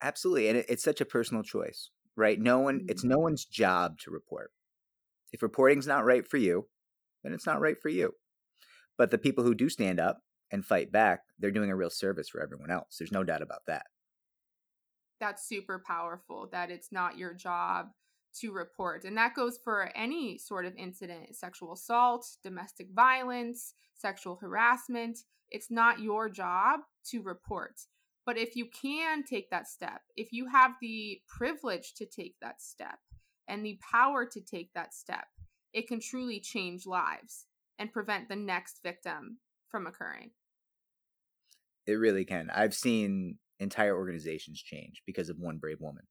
absolutely 0.00 0.48
and 0.48 0.56
it, 0.56 0.66
it's 0.70 0.82
such 0.82 1.02
a 1.02 1.04
personal 1.04 1.42
choice 1.42 1.90
right 2.16 2.40
no 2.40 2.58
one 2.58 2.80
mm-hmm. 2.80 2.90
it's 2.90 3.04
no 3.04 3.18
one's 3.18 3.44
job 3.44 3.98
to 3.98 4.10
report 4.10 4.50
if 5.32 5.42
reporting's 5.42 5.86
not 5.86 6.04
right 6.04 6.26
for 6.28 6.36
you 6.36 6.66
then 7.22 7.32
it's 7.32 7.46
not 7.46 7.60
right 7.60 7.80
for 7.80 7.88
you 7.88 8.12
but 8.98 9.10
the 9.10 9.18
people 9.18 9.44
who 9.44 9.54
do 9.54 9.68
stand 9.68 10.00
up 10.00 10.18
and 10.50 10.64
fight 10.64 10.90
back 10.90 11.20
they're 11.38 11.50
doing 11.50 11.70
a 11.70 11.76
real 11.76 11.90
service 11.90 12.28
for 12.28 12.42
everyone 12.42 12.70
else 12.70 12.96
there's 12.98 13.12
no 13.12 13.24
doubt 13.24 13.42
about 13.42 13.62
that 13.66 13.86
that's 15.20 15.46
super 15.46 15.82
powerful 15.86 16.48
that 16.52 16.70
it's 16.70 16.90
not 16.90 17.18
your 17.18 17.34
job 17.34 17.88
to 18.38 18.52
report. 18.52 19.04
And 19.04 19.16
that 19.16 19.34
goes 19.34 19.58
for 19.62 19.90
any 19.96 20.38
sort 20.38 20.64
of 20.64 20.74
incident 20.76 21.36
sexual 21.36 21.72
assault, 21.72 22.26
domestic 22.42 22.88
violence, 22.94 23.74
sexual 23.94 24.36
harassment. 24.36 25.18
It's 25.50 25.70
not 25.70 26.00
your 26.00 26.28
job 26.28 26.80
to 27.10 27.22
report. 27.22 27.80
But 28.26 28.38
if 28.38 28.54
you 28.54 28.66
can 28.66 29.24
take 29.24 29.50
that 29.50 29.66
step, 29.66 30.02
if 30.16 30.32
you 30.32 30.46
have 30.48 30.72
the 30.80 31.20
privilege 31.26 31.94
to 31.94 32.06
take 32.06 32.36
that 32.40 32.60
step 32.62 32.98
and 33.48 33.64
the 33.64 33.78
power 33.90 34.26
to 34.26 34.40
take 34.40 34.72
that 34.74 34.94
step, 34.94 35.26
it 35.72 35.88
can 35.88 36.00
truly 36.00 36.40
change 36.40 36.86
lives 36.86 37.46
and 37.78 37.92
prevent 37.92 38.28
the 38.28 38.36
next 38.36 38.82
victim 38.82 39.38
from 39.68 39.86
occurring. 39.86 40.30
It 41.86 41.94
really 41.94 42.24
can. 42.24 42.50
I've 42.50 42.74
seen 42.74 43.38
entire 43.58 43.96
organizations 43.96 44.62
change 44.62 45.02
because 45.06 45.28
of 45.28 45.38
one 45.38 45.58
brave 45.58 45.80
woman. 45.80 46.04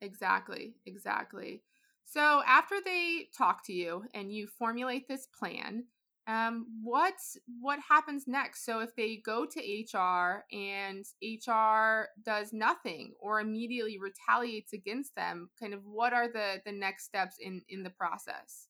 Exactly, 0.00 0.74
exactly. 0.86 1.62
So 2.04 2.42
after 2.46 2.76
they 2.84 3.28
talk 3.36 3.64
to 3.66 3.72
you 3.72 4.04
and 4.14 4.32
you 4.32 4.46
formulate 4.46 5.08
this 5.08 5.26
plan, 5.26 5.84
um, 6.28 6.66
what 6.82 7.14
what 7.58 7.78
happens 7.88 8.24
next? 8.26 8.66
So 8.66 8.80
if 8.80 8.94
they 8.94 9.16
go 9.16 9.46
to 9.46 9.60
HR 9.60 10.44
and 10.52 11.06
HR 11.22 12.10
does 12.22 12.52
nothing 12.52 13.14
or 13.18 13.40
immediately 13.40 13.98
retaliates 13.98 14.74
against 14.74 15.16
them, 15.16 15.48
kind 15.58 15.72
of 15.72 15.80
what 15.84 16.12
are 16.12 16.28
the 16.30 16.60
the 16.66 16.72
next 16.72 17.06
steps 17.06 17.36
in 17.40 17.62
in 17.70 17.82
the 17.82 17.90
process? 17.90 18.68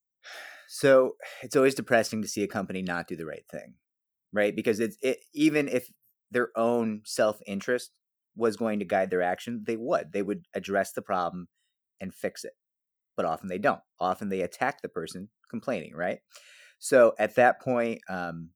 So 0.69 1.17
it's 1.43 1.57
always 1.57 1.75
depressing 1.75 2.23
to 2.23 2.29
see 2.29 2.45
a 2.45 2.49
company 2.49 2.81
not 2.81 3.09
do 3.09 3.17
the 3.17 3.27
right 3.27 3.45
thing, 3.51 3.75
right? 4.33 4.55
Because 4.55 4.79
it's 4.79 4.97
it, 5.03 5.19
even 5.35 5.67
if 5.67 5.91
their 6.31 6.51
own 6.57 7.01
self 7.05 7.41
interest 7.45 7.91
was 8.37 8.57
going 8.57 8.79
to 8.79 8.85
guide 8.85 9.11
their 9.11 9.23
action, 9.23 9.65
they 9.67 9.77
would. 9.77 10.13
They 10.13 10.23
would 10.23 10.45
address 10.55 10.93
the 10.93 11.03
problem 11.03 11.49
and 12.01 12.15
fix 12.15 12.45
it. 12.45 12.53
But 13.17 13.27
often 13.27 13.49
they 13.49 13.59
don't. 13.59 13.81
Often 13.99 14.29
they 14.29 14.43
attack 14.43 14.81
the 14.81 14.89
person 14.89 15.31
complaining, 15.51 15.97
right? 15.97 16.21
So 16.79 17.15
at 17.19 17.35
that 17.37 17.61
point, 17.61 18.01
um, 18.09 18.51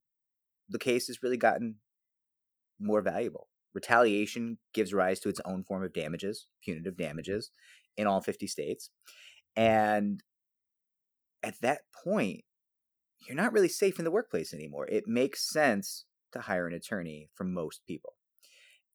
the 0.68 0.78
case 0.78 1.08
has 1.08 1.22
really 1.22 1.36
gotten 1.36 1.76
more 2.80 3.02
valuable. 3.02 3.48
Retaliation 3.74 4.58
gives 4.74 4.92
rise 4.92 5.20
to 5.20 5.28
its 5.28 5.40
own 5.44 5.64
form 5.64 5.82
of 5.82 5.92
damages, 5.92 6.46
punitive 6.62 6.96
damages, 6.96 7.50
in 7.96 8.06
all 8.06 8.20
50 8.20 8.46
states. 8.46 8.90
And 9.56 10.22
at 11.42 11.60
that 11.62 11.80
point, 12.04 12.44
you're 13.26 13.36
not 13.36 13.52
really 13.52 13.68
safe 13.68 13.98
in 13.98 14.04
the 14.04 14.10
workplace 14.10 14.52
anymore. 14.52 14.86
It 14.88 15.04
makes 15.06 15.48
sense 15.48 16.04
to 16.32 16.40
hire 16.40 16.66
an 16.66 16.74
attorney 16.74 17.28
for 17.34 17.44
most 17.44 17.82
people. 17.86 18.14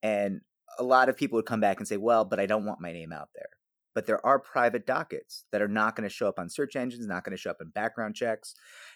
And 0.03 0.41
a 0.79 0.83
lot 0.83 1.09
of 1.09 1.17
people 1.17 1.37
would 1.37 1.45
come 1.45 1.59
back 1.59 1.77
and 1.77 1.87
say, 1.87 1.97
well, 1.97 2.25
but 2.25 2.39
I 2.39 2.45
don't 2.45 2.65
want 2.65 2.81
my 2.81 2.91
name 2.91 3.11
out 3.11 3.29
there. 3.35 3.49
But 3.97 4.05
there 4.05 4.23
are 4.23 4.37
private 4.37 4.85
dockets 4.85 5.45
that 5.51 5.59
are 5.59 5.67
not 5.67 5.95
going 5.95 6.07
to 6.07 6.13
show 6.13 6.27
up 6.27 6.37
on 6.37 6.51
search 6.51 6.75
engines, 6.75 7.07
not 7.07 7.23
going 7.23 7.35
to 7.35 7.41
show 7.41 7.49
up 7.49 7.63
in 7.63 7.69
background 7.69 8.13
checks, 8.13 8.53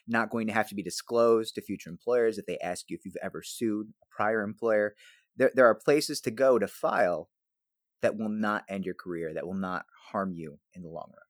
not 0.08 0.30
going 0.30 0.46
to 0.46 0.54
have 0.54 0.70
to 0.70 0.76
be 0.76 0.84
disclosed 0.84 1.56
to 1.56 1.62
future 1.64 1.90
employers 1.90 2.38
if 2.38 2.46
they 2.46 2.60
ask 2.60 2.88
you 2.88 2.96
if 2.96 3.04
you've 3.04 3.18
ever 3.20 3.42
sued 3.42 3.88
a 4.04 4.16
prior 4.16 4.44
employer. 4.44 4.94
There, 5.36 5.50
there 5.56 5.66
are 5.66 5.74
places 5.74 6.22
to 6.22 6.30
go 6.30 6.60
to 6.60 6.68
file 6.68 7.30
that 8.04 8.16
will 8.16 8.30
not 8.30 8.64
end 8.70 8.86
your 8.86 8.94
career, 8.94 9.34
that 9.34 9.48
will 9.48 9.56
not 9.56 9.86
harm 10.12 10.34
you 10.34 10.60
in 10.76 10.84
the 10.84 10.90
long 10.90 11.10
run. 11.10 11.26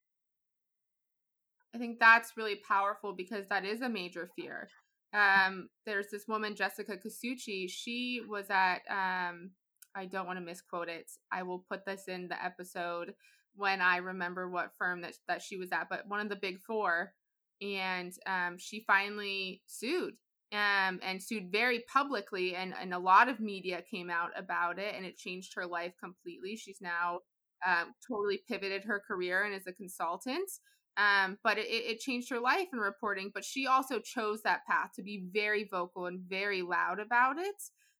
I 1.73 1.77
think 1.77 1.97
that's 1.97 2.35
really 2.35 2.57
powerful 2.67 3.13
because 3.13 3.45
that 3.47 3.63
is 3.63 3.81
a 3.81 3.87
major 3.87 4.29
fear. 4.35 4.67
Um, 5.13 5.69
there's 5.85 6.09
this 6.11 6.27
woman, 6.27 6.55
Jessica 6.57 6.97
Casucci. 6.97 7.69
She 7.69 8.21
was 8.27 8.47
at 8.49 8.81
um, 8.89 9.51
I 9.95 10.07
don't 10.07 10.27
want 10.27 10.39
to 10.39 10.45
misquote 10.45 10.89
it. 10.89 11.09
I 11.31 11.43
will 11.43 11.59
put 11.59 11.85
this 11.85 12.09
in 12.09 12.27
the 12.27 12.43
episode 12.43 13.13
when 13.55 13.81
I 13.81 13.97
remember 13.97 14.49
what 14.49 14.73
firm 14.77 15.01
that 15.01 15.13
that 15.27 15.41
she 15.41 15.57
was 15.57 15.71
at, 15.71 15.89
but 15.89 16.07
one 16.07 16.19
of 16.19 16.29
the 16.29 16.35
big 16.35 16.59
four, 16.59 17.13
and 17.61 18.13
um, 18.25 18.57
she 18.57 18.83
finally 18.85 19.61
sued. 19.67 20.15
Um, 20.53 20.99
and 21.01 21.23
sued 21.23 21.49
very 21.49 21.85
publicly, 21.87 22.57
and, 22.57 22.73
and 22.77 22.93
a 22.93 22.99
lot 22.99 23.29
of 23.29 23.39
media 23.39 23.81
came 23.89 24.09
out 24.09 24.31
about 24.35 24.79
it, 24.79 24.95
and 24.97 25.05
it 25.05 25.15
changed 25.15 25.53
her 25.55 25.65
life 25.65 25.93
completely. 25.97 26.57
She's 26.57 26.81
now 26.81 27.19
um, 27.65 27.93
totally 28.05 28.41
pivoted 28.47 28.83
her 28.83 29.01
career 29.07 29.43
and 29.43 29.55
is 29.55 29.67
a 29.67 29.71
consultant. 29.73 30.49
Um, 30.97 31.37
but 31.43 31.57
it, 31.57 31.67
it 31.67 31.99
changed 31.99 32.29
her 32.31 32.39
life 32.39 32.67
in 32.73 32.79
reporting. 32.79 33.31
But 33.33 33.45
she 33.45 33.67
also 33.67 33.99
chose 33.99 34.41
that 34.43 34.65
path 34.67 34.89
to 34.95 35.03
be 35.03 35.23
very 35.31 35.67
vocal 35.69 36.07
and 36.07 36.19
very 36.19 36.61
loud 36.61 36.99
about 36.99 37.37
it 37.37 37.55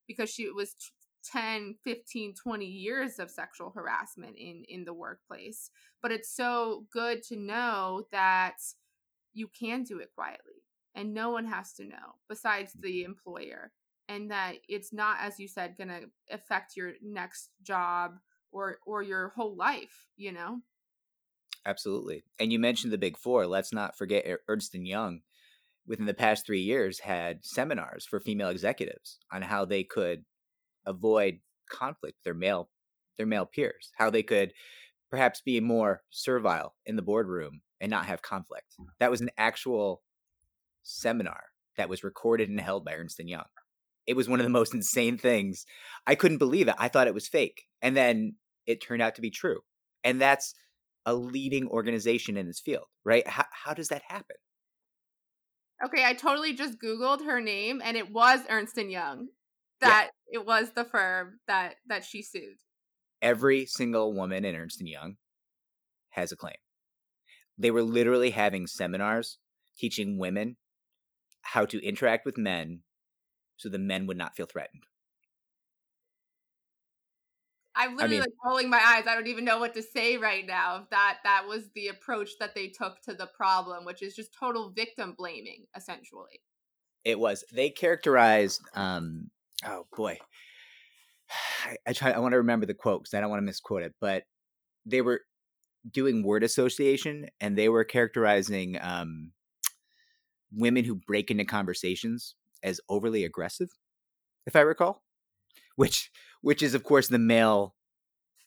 because 0.08 0.30
she 0.30 0.50
was 0.50 0.76
10 1.32 1.76
15 1.84 2.34
20 2.34 2.66
years 2.66 3.20
of 3.20 3.30
sexual 3.30 3.72
harassment 3.76 4.36
in 4.38 4.64
in 4.68 4.86
the 4.86 4.94
workplace. 4.94 5.72
But 6.02 6.12
it's 6.12 6.36
so 6.36 6.86
good 6.92 7.24
to 7.24 7.36
know 7.36 8.04
that 8.12 8.56
you 9.34 9.48
can 9.48 9.84
do 9.84 10.00
it 10.00 10.10
quietly 10.14 10.64
and 10.96 11.14
no 11.14 11.30
one 11.30 11.46
has 11.46 11.74
to 11.74 11.86
know 11.86 12.16
besides 12.28 12.74
mm-hmm. 12.74 12.84
the 12.84 13.04
employer 13.04 13.72
and 14.10 14.32
that 14.32 14.56
it's 14.68 14.92
not 14.92 15.18
as 15.22 15.40
you 15.40 15.48
said 15.48 15.78
going 15.78 15.90
to 15.90 16.02
affect 16.32 16.76
your 16.76 16.94
next 17.02 17.50
job 17.64 18.16
or 18.52 18.78
or 18.86 19.02
your 19.02 19.30
whole 19.36 19.56
life 19.56 20.08
you 20.18 20.32
know? 20.32 20.60
Absolutely 21.66 22.24
and 22.40 22.52
you 22.52 22.60
mentioned 22.60 22.92
the 22.92 22.98
big 22.98 23.18
four 23.18 23.48
let's 23.48 23.74
not 23.74 23.98
forget 23.98 24.26
er-, 24.28 24.42
ernst 24.48 24.76
and 24.76 24.88
young 24.88 25.22
within 25.88 26.06
the 26.06 26.14
past 26.14 26.46
three 26.46 26.62
years 26.62 27.00
had 27.00 27.44
seminars 27.44 28.06
for 28.06 28.20
female 28.20 28.50
executives 28.50 29.20
on 29.32 29.42
how 29.42 29.66
they 29.66 29.84
could 29.84 30.24
avoid 30.86 31.40
conflict 31.70 32.18
with 32.18 32.24
their 32.24 32.34
male 32.34 32.70
their 33.18 33.28
male 33.28 33.46
peers, 33.46 33.92
how 33.98 34.10
they 34.10 34.24
could 34.24 34.54
perhaps 35.10 35.42
be 35.42 35.60
more 35.60 36.02
servile 36.10 36.74
in 36.86 36.96
the 36.96 37.02
boardroom 37.02 37.62
and 37.80 37.90
not 37.90 38.06
have 38.06 38.22
conflict. 38.22 38.68
Hmm. 38.78 38.86
That 39.00 39.12
was 39.12 39.22
an 39.22 39.30
actual 39.38 40.02
seminar 40.84 41.44
that 41.78 41.90
was 41.90 42.04
recorded 42.04 42.50
and 42.50 42.60
held 42.60 42.86
by 42.86 42.94
Ernst 42.94 43.20
and 43.20 43.30
Young. 43.30 43.46
It 44.08 44.16
was 44.16 44.28
one 44.28 44.40
of 44.40 44.46
the 44.46 44.50
most 44.50 44.74
insane 44.74 45.18
things. 45.18 45.66
I 46.08 46.16
couldn't 46.16 46.38
believe 46.38 46.68
it. 46.68 46.76
I 46.78 46.88
thought 46.88 47.08
it 47.08 47.14
was 47.14 47.28
fake. 47.28 47.64
And 47.82 47.96
then 47.96 48.36
it 48.66 48.82
turned 48.82 49.02
out 49.02 49.16
to 49.16 49.22
be 49.22 49.30
true. 49.30 49.60
And 50.04 50.20
that's 50.20 50.54
a 51.06 51.14
leading 51.14 51.68
organization 51.68 52.38
in 52.38 52.48
this 52.48 52.60
field, 52.60 52.86
right? 53.04 53.28
How, 53.28 53.46
how 53.52 53.74
does 53.74 53.90
that 53.90 54.04
happen? 54.08 54.38
Okay, 55.84 56.06
I 56.06 56.14
totally 56.14 56.54
just 56.54 56.78
Googled 56.80 57.26
her 57.26 57.42
name 57.42 57.82
and 57.84 57.98
it 57.98 58.12
was 58.12 58.42
Ernst 58.50 58.78
and 58.78 58.92
Young 58.92 59.30
that 59.82 60.10
yeah. 60.32 60.40
it 60.40 60.46
was 60.46 60.72
the 60.72 60.86
firm 60.86 61.40
that 61.48 61.76
that 61.88 62.04
she 62.04 62.22
sued. 62.22 62.58
Every 63.22 63.66
single 63.66 64.14
woman 64.14 64.46
in 64.46 64.56
Ernst 64.56 64.80
and 64.80 64.90
Young 64.90 65.18
has 66.12 66.32
a 66.32 66.36
claim. 66.36 66.56
They 67.58 67.72
were 67.72 67.84
literally 67.84 68.32
having 68.32 68.66
seminars 68.66 69.38
teaching 69.78 70.18
women 70.18 70.58
how 71.42 71.66
to 71.66 71.84
interact 71.86 72.26
with 72.26 72.38
men 72.38 72.82
so 73.58 73.70
the 73.70 73.80
men 73.80 74.08
would 74.08 74.18
not 74.18 74.36
feel 74.36 74.48
threatened. 74.48 74.84
I'm 77.76 77.96
literally 77.96 78.18
I 78.18 78.20
mean, 78.20 78.22
like 78.22 78.46
rolling 78.46 78.70
my 78.70 78.82
eyes. 78.84 79.06
I 79.08 79.16
don't 79.16 79.28
even 79.28 79.46
know 79.46 79.60
what 79.60 79.74
to 79.76 79.82
say 79.82 80.18
right 80.18 80.46
now. 80.46 80.88
That 80.92 81.18
that 81.24 81.46
was 81.48 81.70
the 81.74 81.88
approach 81.88 82.32
that 82.40 82.54
they 82.54 82.68
took 82.68 83.02
to 83.04 83.14
the 83.14 83.28
problem, 83.28 83.86
which 83.86 84.02
is 84.02 84.14
just 84.14 84.36
total 84.38 84.72
victim 84.72 85.16
blaming, 85.18 85.66
essentially. 85.76 86.42
It 87.06 87.20
was. 87.20 87.44
They 87.52 87.70
characterized 87.70 88.62
um, 88.76 89.30
oh 89.66 89.88
boy, 89.96 90.18
I, 91.66 91.78
I 91.88 91.94
try. 91.94 92.12
I 92.12 92.20
want 92.20 92.34
to 92.34 92.38
remember 92.38 92.66
the 92.66 92.74
quote 92.74 93.04
because 93.04 93.14
I 93.14 93.22
don't 93.22 93.30
want 93.30 93.42
to 93.42 93.46
misquote 93.46 93.84
it. 93.84 93.94
But 94.00 94.24
they 94.86 95.02
were 95.02 95.22
doing 95.90 96.24
word 96.24 96.44
association 96.44 97.28
and 97.42 97.58
they 97.58 97.70
were 97.70 97.84
characterizing 97.84 98.78
um, 98.82 99.32
women 100.52 100.86
who 100.86 100.96
break 100.96 101.32
into 101.32 101.46
conversations 101.46 102.36
as 102.64 102.80
overly 102.90 103.24
aggressive. 103.26 103.70
if 104.48 104.56
I 104.56 104.62
recall, 104.62 105.04
which 105.76 106.12
which 106.42 106.62
is 106.64 106.74
of 106.76 106.84
course 106.84 107.08
the 107.08 107.20
male 107.20 107.76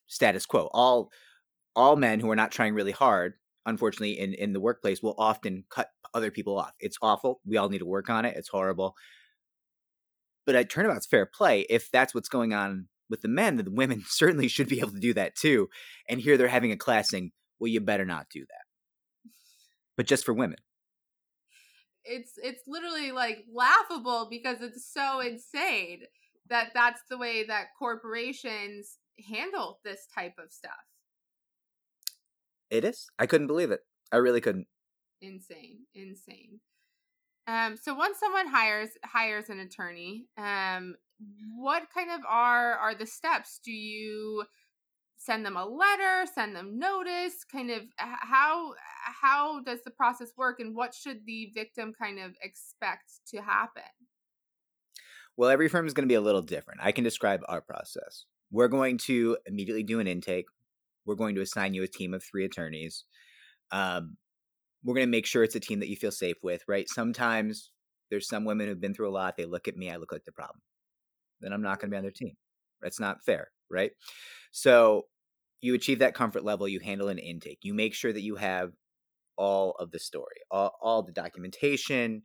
status 0.06 0.46
quo. 0.46 0.70
All 0.72 1.10
all 1.76 1.96
men 1.96 2.20
who 2.20 2.30
are 2.30 2.36
not 2.36 2.52
trying 2.52 2.74
really 2.74 2.92
hard, 2.92 3.34
unfortunately, 3.66 4.18
in 4.18 4.34
in 4.34 4.52
the 4.52 4.60
workplace, 4.60 5.02
will 5.02 5.14
often 5.18 5.64
cut 5.70 5.90
other 6.14 6.30
people 6.30 6.58
off. 6.58 6.72
It's 6.80 6.98
awful. 7.02 7.40
We 7.46 7.56
all 7.56 7.68
need 7.68 7.78
to 7.80 7.86
work 7.86 8.10
on 8.10 8.24
it. 8.24 8.36
It's 8.36 8.48
horrible. 8.48 8.96
But 10.46 10.54
at 10.54 10.70
turnabout's 10.70 11.06
fair 11.06 11.26
play. 11.26 11.62
If 11.70 11.90
that's 11.90 12.14
what's 12.14 12.28
going 12.28 12.52
on 12.52 12.88
with 13.08 13.22
the 13.22 13.28
men, 13.28 13.56
then 13.56 13.64
the 13.64 13.70
women 13.70 14.04
certainly 14.08 14.48
should 14.48 14.68
be 14.68 14.80
able 14.80 14.92
to 14.92 15.00
do 15.00 15.14
that 15.14 15.36
too. 15.36 15.68
And 16.08 16.20
here 16.20 16.36
they're 16.36 16.48
having 16.48 16.72
a 16.72 16.76
class 16.76 17.10
saying, 17.10 17.32
"Well, 17.58 17.68
you 17.68 17.80
better 17.80 18.04
not 18.04 18.26
do 18.30 18.40
that." 18.40 19.30
But 19.96 20.06
just 20.06 20.24
for 20.24 20.34
women 20.34 20.58
it's 22.04 22.32
it's 22.36 22.62
literally 22.66 23.12
like 23.12 23.44
laughable 23.52 24.28
because 24.30 24.60
it's 24.60 24.86
so 24.92 25.20
insane 25.20 26.02
that 26.48 26.70
that's 26.74 27.00
the 27.08 27.18
way 27.18 27.44
that 27.46 27.68
corporations 27.78 28.98
handle 29.28 29.80
this 29.84 30.06
type 30.14 30.34
of 30.38 30.52
stuff. 30.52 30.72
It 32.70 32.84
is. 32.84 33.06
I 33.18 33.26
couldn't 33.26 33.46
believe 33.46 33.70
it. 33.70 33.80
I 34.12 34.16
really 34.16 34.40
couldn't. 34.40 34.66
Insane, 35.22 35.86
insane. 35.94 36.60
Um, 37.46 37.76
so 37.76 37.94
once 37.94 38.18
someone 38.18 38.48
hires 38.48 38.90
hires 39.04 39.50
an 39.50 39.60
attorney, 39.60 40.26
um, 40.38 40.94
what 41.56 41.84
kind 41.92 42.10
of 42.10 42.20
are 42.28 42.74
are 42.74 42.94
the 42.94 43.06
steps? 43.06 43.60
Do 43.64 43.72
you 43.72 44.44
send 45.16 45.44
them 45.44 45.56
a 45.56 45.64
letter, 45.64 46.30
send 46.34 46.56
them 46.56 46.78
notice? 46.78 47.44
Kind 47.44 47.70
of 47.70 47.82
how 47.98 48.74
how 49.22 49.60
does 49.60 49.82
the 49.84 49.90
process 49.90 50.32
work, 50.36 50.58
and 50.60 50.74
what 50.74 50.94
should 50.94 51.26
the 51.26 51.50
victim 51.54 51.92
kind 51.92 52.18
of 52.18 52.34
expect 52.42 53.10
to 53.28 53.42
happen? 53.42 53.82
Well, 55.36 55.50
every 55.50 55.68
firm 55.68 55.86
is 55.86 55.94
going 55.94 56.06
to 56.08 56.12
be 56.12 56.16
a 56.16 56.20
little 56.20 56.42
different. 56.42 56.80
I 56.82 56.92
can 56.92 57.04
describe 57.04 57.40
our 57.48 57.60
process. 57.60 58.24
We're 58.50 58.68
going 58.68 58.98
to 58.98 59.36
immediately 59.46 59.82
do 59.82 60.00
an 60.00 60.06
intake. 60.06 60.46
We're 61.04 61.16
going 61.16 61.34
to 61.34 61.40
assign 61.40 61.74
you 61.74 61.82
a 61.82 61.88
team 61.88 62.14
of 62.14 62.22
three 62.22 62.44
attorneys. 62.44 63.04
Um, 63.72 64.16
we're 64.84 64.94
going 64.94 65.06
to 65.06 65.10
make 65.10 65.26
sure 65.26 65.42
it's 65.42 65.54
a 65.54 65.60
team 65.60 65.80
that 65.80 65.88
you 65.88 65.96
feel 65.96 66.12
safe 66.12 66.36
with, 66.42 66.62
right? 66.68 66.88
Sometimes 66.88 67.70
there's 68.10 68.28
some 68.28 68.44
women 68.44 68.68
who've 68.68 68.80
been 68.80 68.94
through 68.94 69.08
a 69.08 69.12
lot. 69.12 69.36
They 69.36 69.46
look 69.46 69.66
at 69.66 69.76
me, 69.76 69.90
I 69.90 69.96
look 69.96 70.12
like 70.12 70.24
the 70.24 70.32
problem. 70.32 70.60
Then 71.40 71.52
I'm 71.52 71.62
not 71.62 71.80
going 71.80 71.90
to 71.90 71.94
be 71.94 71.96
on 71.96 72.02
their 72.02 72.12
team. 72.12 72.34
That's 72.82 73.00
not 73.00 73.24
fair, 73.24 73.48
right? 73.70 73.92
So 74.52 75.06
you 75.62 75.74
achieve 75.74 76.00
that 76.00 76.14
comfort 76.14 76.44
level. 76.44 76.68
You 76.68 76.80
handle 76.80 77.08
an 77.08 77.18
intake. 77.18 77.60
You 77.62 77.72
make 77.72 77.94
sure 77.94 78.12
that 78.12 78.22
you 78.22 78.36
have 78.36 78.72
all 79.36 79.72
of 79.78 79.90
the 79.90 79.98
story, 79.98 80.36
all, 80.50 80.76
all 80.80 81.02
the 81.02 81.12
documentation, 81.12 82.22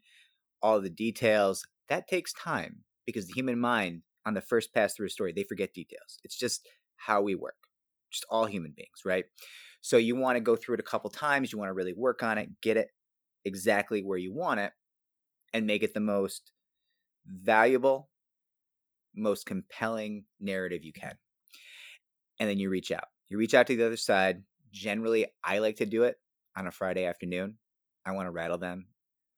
all 0.61 0.81
the 0.81 0.89
details. 0.89 1.65
That 1.87 2.07
takes 2.07 2.33
time 2.33 2.83
because 3.05 3.27
the 3.27 3.33
human 3.33 3.59
mind 3.59 4.01
on 4.25 4.33
the 4.33 4.41
first 4.41 4.73
pass 4.73 4.93
through 4.93 5.07
a 5.07 5.09
story, 5.09 5.33
they 5.33 5.43
forget 5.43 5.73
details. 5.73 6.19
It's 6.23 6.37
just 6.37 6.67
how 6.97 7.21
we 7.21 7.33
work, 7.33 7.55
just 8.11 8.25
all 8.29 8.45
human 8.45 8.73
beings, 8.75 9.01
right? 9.05 9.25
So 9.81 9.97
you 9.97 10.15
want 10.15 10.35
to 10.35 10.41
go 10.41 10.55
through 10.55 10.75
it 10.75 10.79
a 10.79 10.83
couple 10.83 11.09
times. 11.09 11.51
You 11.51 11.57
want 11.57 11.69
to 11.69 11.73
really 11.73 11.93
work 11.93 12.23
on 12.23 12.37
it, 12.37 12.49
get 12.61 12.77
it 12.77 12.89
exactly 13.45 14.01
where 14.01 14.17
you 14.17 14.33
want 14.33 14.59
it, 14.59 14.71
and 15.53 15.65
make 15.65 15.83
it 15.83 15.93
the 15.93 15.99
most 15.99 16.51
valuable, 17.25 18.09
most 19.15 19.45
compelling 19.45 20.25
narrative 20.39 20.83
you 20.83 20.93
can. 20.93 21.17
And 22.39 22.49
then 22.49 22.59
you 22.59 22.69
reach 22.69 22.91
out. 22.91 23.05
You 23.29 23.37
reach 23.37 23.53
out 23.53 23.67
to 23.67 23.75
the 23.75 23.85
other 23.85 23.97
side. 23.97 24.43
Generally, 24.71 25.27
I 25.43 25.59
like 25.59 25.77
to 25.77 25.85
do 25.85 26.03
it 26.03 26.17
on 26.55 26.67
a 26.67 26.71
Friday 26.71 27.05
afternoon. 27.05 27.57
I 28.05 28.11
want 28.11 28.27
to 28.27 28.31
rattle 28.31 28.57
them. 28.57 28.87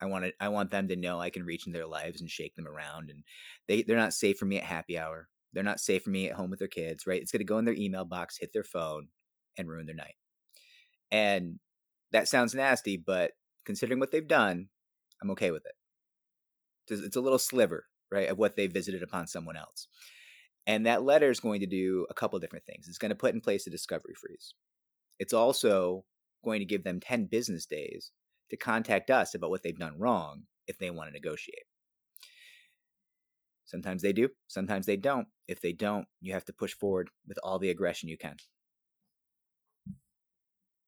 I 0.01 0.05
want 0.07 0.25
to, 0.25 0.33
I 0.39 0.49
want 0.49 0.71
them 0.71 0.87
to 0.87 0.95
know 0.95 1.19
I 1.19 1.29
can 1.29 1.43
reach 1.43 1.67
in 1.67 1.73
their 1.73 1.85
lives 1.85 2.21
and 2.21 2.29
shake 2.29 2.55
them 2.55 2.67
around. 2.67 3.09
And 3.09 3.23
they 3.67 3.83
they're 3.83 3.97
not 3.97 4.13
safe 4.13 4.37
for 4.37 4.45
me 4.45 4.57
at 4.57 4.63
happy 4.63 4.97
hour. 4.97 5.29
They're 5.53 5.63
not 5.63 5.79
safe 5.79 6.03
for 6.03 6.09
me 6.09 6.29
at 6.29 6.35
home 6.35 6.49
with 6.49 6.59
their 6.59 6.67
kids. 6.67 7.05
Right? 7.05 7.21
It's 7.21 7.31
going 7.31 7.39
to 7.39 7.45
go 7.45 7.59
in 7.59 7.65
their 7.65 7.75
email 7.75 8.05
box, 8.05 8.37
hit 8.39 8.51
their 8.53 8.63
phone, 8.63 9.09
and 9.57 9.69
ruin 9.69 9.85
their 9.85 9.95
night. 9.95 10.15
And 11.11 11.59
that 12.11 12.27
sounds 12.27 12.55
nasty, 12.55 12.97
but 12.97 13.31
considering 13.65 13.99
what 13.99 14.11
they've 14.11 14.27
done, 14.27 14.67
I'm 15.21 15.31
okay 15.31 15.51
with 15.51 15.65
it. 15.65 15.73
It's 16.89 17.15
a 17.15 17.21
little 17.21 17.39
sliver, 17.39 17.85
right, 18.11 18.29
of 18.29 18.37
what 18.37 18.55
they 18.55 18.67
visited 18.67 19.03
upon 19.03 19.27
someone 19.27 19.55
else. 19.55 19.87
And 20.67 20.85
that 20.85 21.03
letter 21.03 21.29
is 21.29 21.39
going 21.39 21.61
to 21.61 21.67
do 21.67 22.05
a 22.09 22.13
couple 22.13 22.37
different 22.39 22.65
things. 22.65 22.87
It's 22.87 22.97
going 22.97 23.09
to 23.09 23.15
put 23.15 23.33
in 23.33 23.41
place 23.41 23.65
a 23.67 23.69
discovery 23.69 24.13
freeze. 24.19 24.53
It's 25.19 25.33
also 25.33 26.05
going 26.43 26.59
to 26.59 26.65
give 26.65 26.83
them 26.83 26.99
10 26.99 27.25
business 27.25 27.65
days 27.65 28.11
to 28.49 28.57
contact 28.57 29.09
us 29.09 29.33
about 29.33 29.49
what 29.49 29.63
they've 29.63 29.77
done 29.77 29.97
wrong 29.97 30.43
if 30.67 30.77
they 30.77 30.89
want 30.89 31.09
to 31.09 31.13
negotiate. 31.13 31.65
Sometimes 33.65 34.01
they 34.01 34.11
do, 34.11 34.29
sometimes 34.47 34.85
they 34.85 34.97
don't. 34.97 35.27
If 35.47 35.61
they 35.61 35.71
don't, 35.71 36.05
you 36.19 36.33
have 36.33 36.45
to 36.45 36.53
push 36.53 36.73
forward 36.73 37.09
with 37.27 37.39
all 37.43 37.57
the 37.57 37.69
aggression 37.69 38.09
you 38.09 38.17
can. 38.17 38.35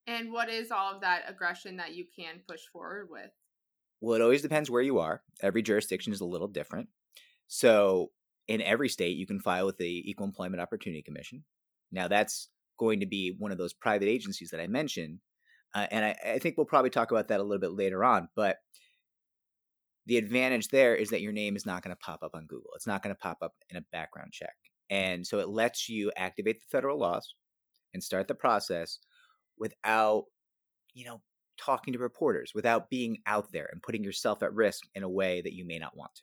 And 0.07 0.31
what 0.31 0.49
is 0.49 0.71
all 0.71 0.95
of 0.95 1.01
that 1.01 1.23
aggression 1.27 1.77
that 1.77 1.95
you 1.95 2.05
can 2.15 2.41
push 2.47 2.61
forward 2.71 3.07
with? 3.09 3.31
Well, 4.01 4.15
it 4.15 4.21
always 4.21 4.41
depends 4.41 4.69
where 4.69 4.81
you 4.81 4.99
are. 4.99 5.21
Every 5.41 5.61
jurisdiction 5.61 6.11
is 6.11 6.21
a 6.21 6.25
little 6.25 6.49
different. 6.49 6.89
So, 7.47 8.11
in 8.47 8.61
every 8.61 8.89
state, 8.89 9.15
you 9.15 9.25
can 9.25 9.39
file 9.39 9.65
with 9.65 9.77
the 9.77 10.09
Equal 10.09 10.25
Employment 10.25 10.61
Opportunity 10.61 11.01
Commission. 11.01 11.45
Now, 11.91 12.09
that's 12.09 12.49
going 12.77 12.99
to 12.99 13.05
be 13.05 13.35
one 13.37 13.53
of 13.53 13.57
those 13.57 13.73
private 13.73 14.09
agencies 14.09 14.49
that 14.49 14.59
I 14.59 14.67
mentioned 14.67 15.19
uh, 15.73 15.87
and 15.89 16.05
I, 16.05 16.15
I 16.33 16.39
think 16.39 16.57
we'll 16.57 16.65
probably 16.65 16.89
talk 16.89 17.11
about 17.11 17.29
that 17.29 17.39
a 17.39 17.43
little 17.43 17.59
bit 17.59 17.73
later 17.73 18.03
on. 18.03 18.29
But 18.35 18.57
the 20.05 20.17
advantage 20.17 20.67
there 20.67 20.95
is 20.95 21.09
that 21.09 21.21
your 21.21 21.31
name 21.31 21.55
is 21.55 21.65
not 21.65 21.83
going 21.83 21.95
to 21.95 22.01
pop 22.01 22.21
up 22.23 22.35
on 22.35 22.45
Google. 22.45 22.71
It's 22.75 22.87
not 22.87 23.01
going 23.01 23.15
to 23.15 23.19
pop 23.19 23.37
up 23.41 23.53
in 23.69 23.77
a 23.77 23.85
background 23.91 24.31
check. 24.31 24.55
And 24.89 25.25
so 25.25 25.39
it 25.39 25.49
lets 25.49 25.89
you 25.89 26.11
activate 26.15 26.59
the 26.59 26.67
federal 26.69 26.99
laws 26.99 27.35
and 27.93 28.03
start 28.03 28.27
the 28.27 28.35
process 28.35 28.99
without, 29.57 30.25
you 30.93 31.05
know, 31.05 31.21
talking 31.57 31.93
to 31.93 31.99
reporters, 31.99 32.51
without 32.53 32.89
being 32.89 33.19
out 33.25 33.51
there 33.51 33.69
and 33.71 33.81
putting 33.81 34.03
yourself 34.03 34.43
at 34.43 34.53
risk 34.53 34.83
in 34.95 35.03
a 35.03 35.09
way 35.09 35.41
that 35.41 35.53
you 35.53 35.65
may 35.65 35.79
not 35.79 35.95
want 35.95 36.13
to. 36.15 36.21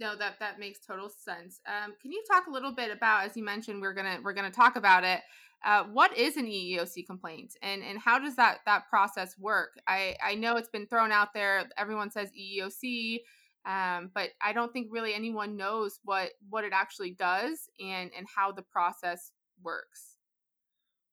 No, 0.00 0.16
that 0.16 0.38
that 0.40 0.58
makes 0.58 0.80
total 0.80 1.10
sense. 1.10 1.60
Um, 1.66 1.92
can 2.00 2.12
you 2.12 2.22
talk 2.30 2.46
a 2.46 2.50
little 2.50 2.72
bit 2.72 2.90
about, 2.90 3.26
as 3.26 3.36
you 3.36 3.44
mentioned, 3.44 3.82
we're 3.82 3.92
gonna 3.92 4.18
we're 4.22 4.32
gonna 4.32 4.50
talk 4.50 4.76
about 4.76 5.04
it, 5.04 5.20
uh, 5.64 5.84
what 5.84 6.16
is 6.16 6.36
an 6.36 6.46
EEOC 6.46 7.06
complaint 7.06 7.56
and 7.62 7.82
and 7.82 7.98
how 7.98 8.18
does 8.18 8.34
that 8.36 8.58
that 8.66 8.88
process 8.88 9.38
work? 9.38 9.70
I 9.86 10.16
I 10.22 10.34
know 10.34 10.56
it's 10.56 10.68
been 10.68 10.86
thrown 10.86 11.12
out 11.12 11.34
there. 11.34 11.68
Everyone 11.76 12.10
says 12.10 12.30
EEOC, 12.30 13.20
um, 13.64 14.10
but 14.12 14.30
I 14.40 14.52
don't 14.52 14.72
think 14.72 14.88
really 14.90 15.14
anyone 15.14 15.56
knows 15.56 16.00
what 16.04 16.30
what 16.48 16.64
it 16.64 16.72
actually 16.72 17.12
does 17.12 17.68
and 17.80 18.10
and 18.16 18.26
how 18.34 18.50
the 18.50 18.62
process 18.62 19.30
works. 19.62 20.11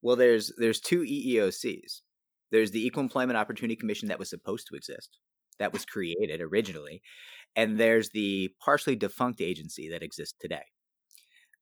Well, 0.01 0.15
there's 0.15 0.51
there's 0.57 0.79
two 0.79 1.01
EEOCs. 1.01 2.01
There's 2.51 2.71
the 2.71 2.85
Equal 2.85 3.03
Employment 3.03 3.38
Opportunity 3.38 3.75
Commission 3.75 4.07
that 4.07 4.19
was 4.19 4.29
supposed 4.29 4.67
to 4.67 4.75
exist, 4.75 5.17
that 5.59 5.71
was 5.73 5.85
created 5.85 6.41
originally, 6.41 7.01
and 7.55 7.79
there's 7.79 8.09
the 8.09 8.49
partially 8.63 8.95
defunct 8.95 9.41
agency 9.41 9.89
that 9.89 10.03
exists 10.03 10.35
today. 10.39 10.63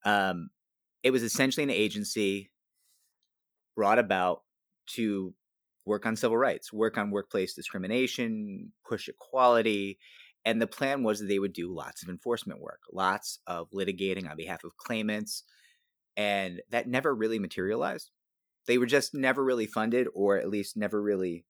Um, 0.06 0.50
it 1.04 1.12
was 1.12 1.23
essentially 1.23 1.63
an 1.63 1.69
agency 1.69 2.52
brought 3.76 4.00
about 4.00 4.41
to 4.95 5.34
work 5.86 6.06
on 6.06 6.15
civil 6.15 6.38
rights, 6.38 6.73
work 6.73 6.97
on 6.97 7.12
workplace 7.12 7.54
discrimination, 7.54 8.71
push 8.88 9.08
equality. 9.08 9.97
And 10.45 10.62
the 10.62 10.67
plan 10.67 11.04
was 11.04 11.19
that 11.19 11.28
they 11.28 11.39
would 11.39 11.54
do 11.54 11.73
lots 11.73 12.04
of 12.04 12.10
enforcement 12.10 12.62
work, 12.62 12.80
lots 12.91 13.39
of 13.47 13.69
litigating 13.71 14.30
on 14.30 14.38
behalf 14.38 14.63
of 14.63 14.78
claimants. 14.78 15.43
And 16.15 16.62
that 16.71 16.88
never 16.88 17.13
really 17.13 17.39
materialized. 17.39 18.12
They 18.67 18.77
were 18.77 18.86
just 18.86 19.13
never 19.13 19.43
really 19.43 19.65
funded, 19.65 20.08
or 20.13 20.38
at 20.38 20.49
least 20.49 20.77
never 20.77 21.01
really 21.01 21.45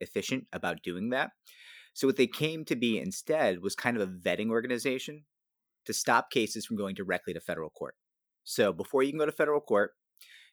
efficient 0.00 0.44
about 0.52 0.82
doing 0.82 1.10
that. 1.10 1.30
So, 1.94 2.06
what 2.06 2.16
they 2.16 2.26
came 2.26 2.64
to 2.66 2.76
be 2.76 2.98
instead 2.98 3.62
was 3.62 3.74
kind 3.74 3.96
of 3.96 4.02
a 4.02 4.12
vetting 4.12 4.50
organization 4.50 5.24
to 5.86 5.92
stop 5.92 6.30
cases 6.30 6.66
from 6.66 6.76
going 6.76 6.94
directly 6.94 7.32
to 7.32 7.40
federal 7.40 7.70
court. 7.70 7.94
So, 8.44 8.72
before 8.72 9.02
you 9.02 9.12
can 9.12 9.18
go 9.18 9.26
to 9.26 9.32
federal 9.32 9.60
court, 9.60 9.92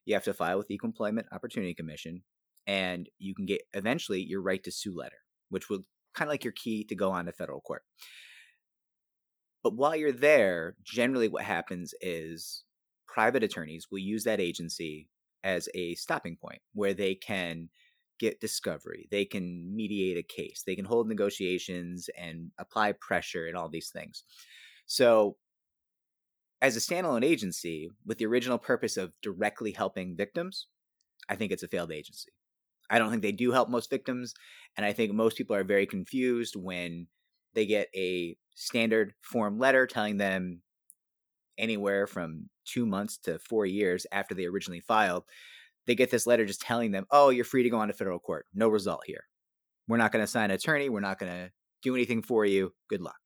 you 0.06 0.14
have 0.14 0.24
to 0.24 0.34
file 0.34 0.58
with 0.58 0.68
the 0.68 0.76
Equal 0.76 0.90
Employment 0.90 1.28
Opportunity 1.32 1.74
Commission, 1.74 2.24
and 2.68 3.10
you 3.20 3.36
can 3.36 3.46
get 3.46 3.62
eventually 3.74 4.22
your 4.22 4.42
right 4.42 4.64
to 4.64 4.72
sue 4.72 4.96
letter, 4.96 5.18
which 5.50 5.70
will 5.70 5.82
kind 6.14 6.30
of 6.30 6.32
like 6.32 6.44
your 6.44 6.54
key 6.54 6.84
to 6.86 6.96
go 6.96 7.12
on 7.12 7.26
to 7.26 7.32
federal 7.32 7.62
court. 7.62 7.84
But 9.64 9.76
while 9.76 9.96
you're 9.96 10.12
there, 10.12 10.76
generally 10.84 11.30
what 11.30 11.44
happens 11.44 11.94
is 12.02 12.64
private 13.08 13.44
attorneys 13.44 13.88
will 13.92 14.00
use 14.00 14.24
that 14.26 14.42
agency 14.42 15.08
as 15.44 15.70
a 15.74 15.96
stopping 15.96 16.38
point 16.38 16.62
where 16.74 16.94
they 16.94 17.16
can 17.16 17.70
get 18.20 18.40
discovery, 18.40 19.08
they 19.12 19.26
can 19.26 19.76
mediate 19.76 20.18
a 20.18 20.24
case, 20.24 20.64
they 20.66 20.76
can 20.76 20.86
hold 20.86 21.08
negotiations 21.08 22.10
and 22.18 22.52
apply 22.58 22.94
pressure 22.94 23.48
and 23.48 23.58
all 23.58 23.70
these 23.70 23.90
things. 23.90 24.24
So 24.86 25.38
as 26.62 26.78
a 26.78 26.80
standalone 26.80 27.26
agency 27.26 27.90
with 28.06 28.18
the 28.18 28.26
original 28.26 28.58
purpose 28.58 28.96
of 28.96 29.12
directly 29.22 29.72
helping 29.72 30.16
victims, 30.16 30.68
I 31.28 31.36
think 31.36 31.52
it's 31.52 31.64
a 31.64 31.68
failed 31.68 31.92
agency. 31.92 32.32
I 32.90 33.00
don't 33.00 33.10
think 33.10 33.22
they 33.22 33.32
do 33.32 33.52
help 33.52 33.70
most 33.70 33.90
victims, 33.90 34.34
and 34.78 34.86
I 34.86 34.94
think 34.94 35.14
most 35.14 35.38
people 35.38 35.56
are 35.56 35.64
very 35.64 35.86
confused 35.86 36.56
when 36.56 37.08
they 37.54 37.66
get 37.66 37.90
a 37.96 38.38
standard 38.56 39.14
form 39.22 39.58
letter 39.58 39.88
telling 39.88 40.18
them 40.18 40.62
anywhere 41.58 42.08
from 42.08 42.50
two 42.66 42.86
months 42.86 43.18
to 43.20 43.40
four 43.40 43.66
years 43.66 44.06
after 44.12 44.36
they 44.36 44.46
originally 44.46 44.80
filed, 44.80 45.24
they 45.86 45.96
get 45.96 46.12
this 46.12 46.28
letter 46.28 46.46
just 46.46 46.62
telling 46.62 46.92
them, 46.92 47.06
oh, 47.12 47.30
you're 47.30 47.46
free 47.46 47.64
to 47.64 47.70
go 47.70 47.78
on 47.80 47.88
to 47.88 47.94
federal 47.94 48.20
court. 48.20 48.46
No 48.54 48.70
result 48.70 49.04
here. 49.06 49.26
We're 49.88 49.98
not 49.98 50.12
going 50.12 50.22
to 50.22 50.26
assign 50.26 50.50
an 50.50 50.56
attorney. 50.56 50.90
We're 50.90 51.02
not 51.02 51.20
going 51.20 51.32
to 51.32 51.52
do 51.82 51.96
anything 51.96 52.22
for 52.22 52.46
you. 52.46 52.74
Good 52.90 53.02
luck. 53.02 53.20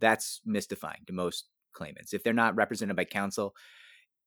That's 0.00 0.40
mystifying 0.44 1.02
to 1.06 1.12
most 1.12 1.48
claimants. 1.72 2.14
If 2.14 2.22
they're 2.22 2.32
not 2.32 2.56
represented 2.56 2.96
by 2.96 3.04
counsel, 3.04 3.54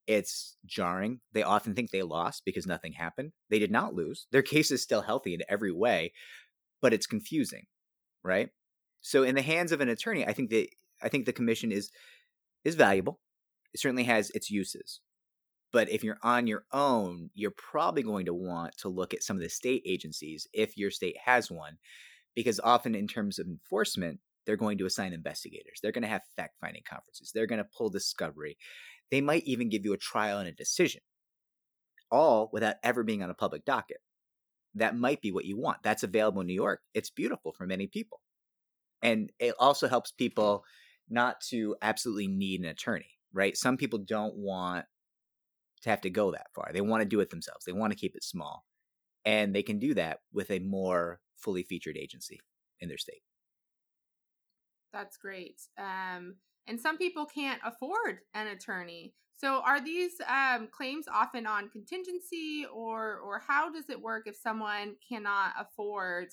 it's 0.08 0.58
jarring. 0.65 1.21
They 1.32 1.43
often 1.43 1.73
think 1.73 1.91
they 1.91 2.01
lost 2.01 2.43
because 2.45 2.67
nothing 2.67 2.93
happened. 2.93 3.32
They 3.49 3.60
did 3.60 3.71
not 3.71 3.93
lose. 3.93 4.27
Their 4.32 4.41
case 4.41 4.71
is 4.71 4.82
still 4.82 5.01
healthy 5.01 5.34
in 5.34 5.41
every 5.47 5.71
way, 5.71 6.12
but 6.82 6.93
it's 6.93 7.08
confusing, 7.08 7.63
right? 8.23 8.49
So 9.01 9.23
in 9.23 9.36
the 9.36 9.41
hands 9.41 9.71
of 9.71 9.82
an 9.82 9.89
attorney, 9.89 10.25
I 10.25 10.34
think 10.34 10.49
that 10.49 10.67
I 11.01 11.10
think 11.10 11.25
the 11.25 11.34
commission 11.34 11.71
is 11.71 11.91
is 12.63 12.75
valuable. 12.75 13.19
It 13.73 13.79
certainly 13.79 14.03
has 14.03 14.29
its 14.31 14.49
uses. 14.51 15.01
But 15.71 15.89
if 15.89 16.03
you're 16.03 16.19
on 16.21 16.45
your 16.45 16.65
own, 16.71 17.31
you're 17.33 17.51
probably 17.57 18.03
going 18.03 18.27
to 18.27 18.33
want 18.33 18.77
to 18.79 18.89
look 18.89 19.13
at 19.13 19.23
some 19.23 19.36
of 19.36 19.41
the 19.41 19.49
state 19.49 19.81
agencies 19.86 20.47
if 20.53 20.77
your 20.77 20.91
state 20.91 21.17
has 21.25 21.49
one, 21.49 21.77
because 22.36 22.59
often 22.63 22.93
in 22.93 23.07
terms 23.07 23.39
of 23.39 23.47
enforcement, 23.47 24.19
they're 24.45 24.55
going 24.55 24.77
to 24.77 24.86
assign 24.86 25.13
investigators. 25.13 25.79
They're 25.81 25.91
going 25.91 26.03
to 26.03 26.07
have 26.09 26.21
fact 26.36 26.57
finding 26.62 26.83
conferences. 26.88 27.31
They're 27.33 27.47
going 27.47 27.63
to 27.63 27.69
pull 27.75 27.89
discovery. 27.89 28.57
They 29.09 29.21
might 29.21 29.45
even 29.45 29.69
give 29.69 29.86
you 29.86 29.93
a 29.93 29.97
trial 29.97 30.38
and 30.38 30.47
a 30.47 30.51
decision, 30.51 31.01
all 32.12 32.49
without 32.53 32.75
ever 32.83 33.03
being 33.03 33.23
on 33.23 33.29
a 33.29 33.36
public 33.36 33.65
docket. 33.65 33.97
That 34.75 34.97
might 34.97 35.21
be 35.21 35.31
what 35.31 35.45
you 35.45 35.57
want. 35.57 35.83
That's 35.83 36.03
available 36.03 36.41
in 36.41 36.47
New 36.47 36.53
York. 36.53 36.81
It's 36.93 37.09
beautiful 37.09 37.53
for 37.53 37.65
many 37.65 37.88
people. 37.88 38.21
And 39.01 39.31
it 39.39 39.55
also 39.59 39.88
helps 39.88 40.12
people 40.12 40.63
not 41.09 41.41
to 41.49 41.75
absolutely 41.81 42.27
need 42.27 42.62
an 42.62 42.67
attorney, 42.67 43.09
right? 43.33 43.57
Some 43.57 43.77
people 43.77 43.99
don't 43.99 44.35
want 44.35 44.85
to 45.81 45.89
have 45.89 46.01
to 46.01 46.09
go 46.09 46.31
that 46.31 46.47
far. 46.55 46.71
They 46.73 46.81
want 46.81 47.01
to 47.01 47.07
do 47.07 47.19
it 47.19 47.29
themselves. 47.29 47.65
They 47.65 47.73
want 47.73 47.91
to 47.91 47.99
keep 47.99 48.15
it 48.15 48.23
small. 48.23 48.63
And 49.25 49.53
they 49.53 49.63
can 49.63 49.79
do 49.79 49.93
that 49.93 50.19
with 50.31 50.51
a 50.51 50.59
more 50.59 51.19
fully 51.37 51.63
featured 51.63 51.97
agency 51.97 52.39
in 52.79 52.89
their 52.89 52.97
state. 52.97 53.21
That's 54.91 55.17
great. 55.17 55.61
Um, 55.77 56.35
and 56.67 56.79
some 56.79 56.97
people 56.97 57.25
can't 57.25 57.61
afford 57.65 58.19
an 58.33 58.47
attorney. 58.47 59.13
So 59.35 59.61
are 59.65 59.83
these 59.83 60.13
um, 60.27 60.67
claims 60.71 61.07
often 61.11 61.45
on 61.45 61.69
contingency 61.69 62.65
or 62.73 63.17
or 63.17 63.41
how 63.45 63.71
does 63.71 63.89
it 63.89 63.99
work 63.99 64.27
if 64.27 64.35
someone 64.35 64.95
cannot 65.07 65.53
afford 65.59 66.29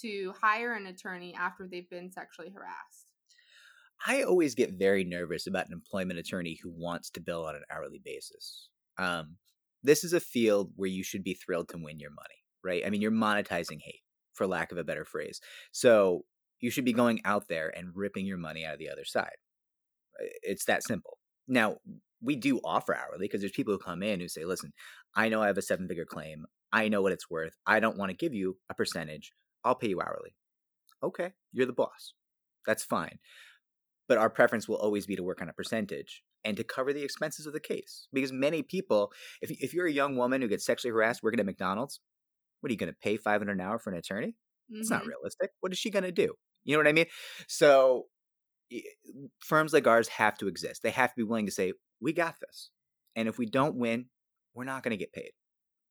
to 0.00 0.34
hire 0.38 0.74
an 0.74 0.86
attorney 0.86 1.34
after 1.38 1.66
they've 1.66 1.88
been 1.88 2.10
sexually 2.10 2.50
harassed? 2.50 3.11
I 4.06 4.22
always 4.22 4.54
get 4.54 4.78
very 4.78 5.04
nervous 5.04 5.46
about 5.46 5.66
an 5.66 5.72
employment 5.72 6.18
attorney 6.18 6.58
who 6.62 6.70
wants 6.70 7.10
to 7.10 7.20
bill 7.20 7.46
on 7.46 7.54
an 7.54 7.62
hourly 7.70 8.00
basis. 8.04 8.68
Um, 8.98 9.36
this 9.82 10.04
is 10.04 10.12
a 10.12 10.20
field 10.20 10.72
where 10.76 10.88
you 10.88 11.04
should 11.04 11.24
be 11.24 11.34
thrilled 11.34 11.68
to 11.70 11.78
win 11.78 12.00
your 12.00 12.10
money, 12.10 12.42
right? 12.64 12.82
I 12.84 12.90
mean, 12.90 13.00
you're 13.00 13.10
monetizing 13.10 13.80
hate, 13.80 14.02
for 14.34 14.46
lack 14.46 14.72
of 14.72 14.78
a 14.78 14.84
better 14.84 15.04
phrase. 15.04 15.40
So 15.72 16.24
you 16.60 16.70
should 16.70 16.84
be 16.84 16.92
going 16.92 17.20
out 17.24 17.48
there 17.48 17.72
and 17.76 17.92
ripping 17.94 18.26
your 18.26 18.38
money 18.38 18.64
out 18.64 18.74
of 18.74 18.78
the 18.78 18.90
other 18.90 19.04
side. 19.04 19.36
It's 20.42 20.64
that 20.66 20.84
simple. 20.84 21.18
Now, 21.48 21.76
we 22.20 22.36
do 22.36 22.60
offer 22.64 22.94
hourly 22.94 23.26
because 23.26 23.40
there's 23.40 23.52
people 23.52 23.72
who 23.72 23.78
come 23.78 24.02
in 24.02 24.20
who 24.20 24.28
say, 24.28 24.44
listen, 24.44 24.72
I 25.14 25.28
know 25.28 25.42
I 25.42 25.48
have 25.48 25.58
a 25.58 25.62
seven 25.62 25.88
figure 25.88 26.04
claim. 26.04 26.46
I 26.72 26.88
know 26.88 27.02
what 27.02 27.12
it's 27.12 27.28
worth. 27.28 27.54
I 27.66 27.80
don't 27.80 27.98
want 27.98 28.10
to 28.10 28.16
give 28.16 28.32
you 28.32 28.56
a 28.70 28.74
percentage. 28.74 29.32
I'll 29.64 29.74
pay 29.74 29.88
you 29.88 30.00
hourly. 30.00 30.34
Okay, 31.02 31.32
you're 31.52 31.66
the 31.66 31.72
boss. 31.72 32.14
That's 32.66 32.84
fine. 32.84 33.18
But 34.08 34.18
our 34.18 34.30
preference 34.30 34.68
will 34.68 34.76
always 34.76 35.06
be 35.06 35.16
to 35.16 35.22
work 35.22 35.40
on 35.40 35.48
a 35.48 35.52
percentage 35.52 36.22
and 36.44 36.56
to 36.56 36.64
cover 36.64 36.92
the 36.92 37.04
expenses 37.04 37.46
of 37.46 37.52
the 37.52 37.60
case. 37.60 38.08
Because 38.12 38.32
many 38.32 38.62
people, 38.62 39.12
if, 39.40 39.50
if 39.50 39.72
you're 39.72 39.86
a 39.86 39.92
young 39.92 40.16
woman 40.16 40.42
who 40.42 40.48
gets 40.48 40.66
sexually 40.66 40.92
harassed 40.92 41.22
working 41.22 41.40
at 41.40 41.46
McDonald's, 41.46 42.00
what 42.60 42.70
are 42.70 42.72
you 42.72 42.78
going 42.78 42.92
to 42.92 42.98
pay 43.02 43.16
500 43.16 43.52
an 43.52 43.60
hour 43.60 43.78
for 43.78 43.90
an 43.90 43.98
attorney? 43.98 44.34
Mm-hmm. 44.70 44.80
It's 44.80 44.90
not 44.90 45.06
realistic. 45.06 45.50
What 45.60 45.72
is 45.72 45.78
she 45.78 45.90
going 45.90 46.04
to 46.04 46.12
do? 46.12 46.34
You 46.64 46.74
know 46.74 46.78
what 46.78 46.88
I 46.88 46.92
mean? 46.92 47.06
So 47.48 48.06
firms 49.40 49.72
like 49.72 49.86
ours 49.86 50.08
have 50.08 50.36
to 50.38 50.48
exist. 50.48 50.82
They 50.82 50.90
have 50.90 51.10
to 51.10 51.16
be 51.16 51.22
willing 51.22 51.46
to 51.46 51.52
say, 51.52 51.72
we 52.00 52.12
got 52.12 52.36
this. 52.40 52.70
And 53.14 53.28
if 53.28 53.38
we 53.38 53.46
don't 53.46 53.76
win, 53.76 54.06
we're 54.54 54.64
not 54.64 54.82
going 54.82 54.92
to 54.92 54.96
get 54.96 55.12
paid. 55.12 55.32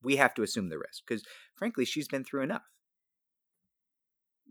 We 0.04 0.15
have 0.15 0.34
to 0.36 0.41
assume 0.41 0.69
the 0.69 0.80
risk 0.80 1.04
because, 1.08 1.24
frankly, 1.56 1.86
she's 1.86 2.08
been 2.08 2.24
through 2.24 2.43
enough. 2.43 2.63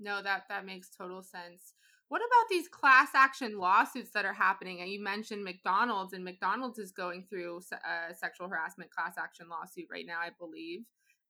No, 0.00 0.22
that 0.22 0.44
that 0.48 0.64
makes 0.64 0.88
total 0.88 1.22
sense. 1.22 1.74
What 2.10 2.22
about 2.22 2.48
these 2.50 2.66
class 2.66 3.10
action 3.14 3.56
lawsuits 3.56 4.10
that 4.14 4.24
are 4.24 4.32
happening? 4.32 4.80
And 4.80 4.90
you 4.90 5.00
mentioned 5.00 5.44
McDonald's, 5.44 6.12
and 6.12 6.24
McDonald's 6.24 6.80
is 6.80 6.90
going 6.90 7.24
through 7.30 7.60
a 7.72 8.12
sexual 8.12 8.48
harassment 8.48 8.90
class 8.90 9.14
action 9.16 9.48
lawsuit 9.48 9.86
right 9.92 10.04
now, 10.04 10.18
I 10.20 10.30
believe. 10.36 10.80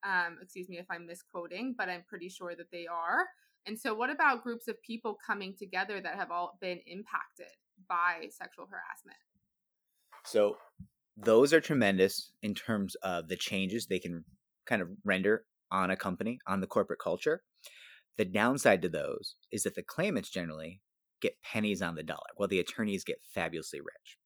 Um, 0.04 0.38
excuse 0.40 0.70
me 0.70 0.78
if 0.78 0.86
I'm 0.88 1.06
misquoting, 1.06 1.74
but 1.76 1.90
I'm 1.90 2.02
pretty 2.08 2.30
sure 2.30 2.54
that 2.56 2.70
they 2.72 2.86
are. 2.86 3.26
And 3.66 3.78
so, 3.78 3.92
what 3.92 4.08
about 4.08 4.42
groups 4.42 4.68
of 4.68 4.82
people 4.82 5.18
coming 5.26 5.54
together 5.54 6.00
that 6.00 6.14
have 6.14 6.30
all 6.30 6.56
been 6.62 6.80
impacted 6.86 7.52
by 7.86 8.28
sexual 8.30 8.64
harassment? 8.64 9.18
So, 10.24 10.56
those 11.14 11.52
are 11.52 11.60
tremendous 11.60 12.32
in 12.42 12.54
terms 12.54 12.94
of 13.02 13.28
the 13.28 13.36
changes 13.36 13.84
they 13.84 13.98
can 13.98 14.24
kind 14.64 14.80
of 14.80 14.88
render 15.04 15.44
on 15.70 15.90
a 15.90 15.96
company, 15.96 16.38
on 16.46 16.60
the 16.60 16.66
corporate 16.66 17.00
culture. 17.00 17.42
The 18.20 18.26
downside 18.26 18.82
to 18.82 18.90
those 18.90 19.36
is 19.50 19.62
that 19.62 19.76
the 19.76 19.82
claimants 19.82 20.28
generally 20.28 20.82
get 21.22 21.40
pennies 21.42 21.80
on 21.80 21.94
the 21.94 22.02
dollar, 22.02 22.28
while 22.36 22.48
the 22.48 22.58
attorneys 22.58 23.02
get 23.02 23.24
fabulously 23.24 23.80
rich, 23.80 24.18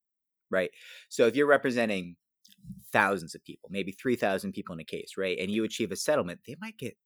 right? 0.50 0.72
So 1.08 1.28
if 1.28 1.36
you're 1.36 1.46
representing 1.46 2.16
thousands 2.92 3.36
of 3.36 3.44
people, 3.44 3.68
maybe 3.70 3.92
3,000 3.92 4.50
people 4.50 4.72
in 4.72 4.80
a 4.80 4.84
case, 4.84 5.12
right, 5.16 5.38
and 5.38 5.48
you 5.48 5.62
achieve 5.62 5.92
a 5.92 5.96
settlement, 5.96 6.40
they 6.44 6.56
might 6.60 6.76
get 6.76 6.96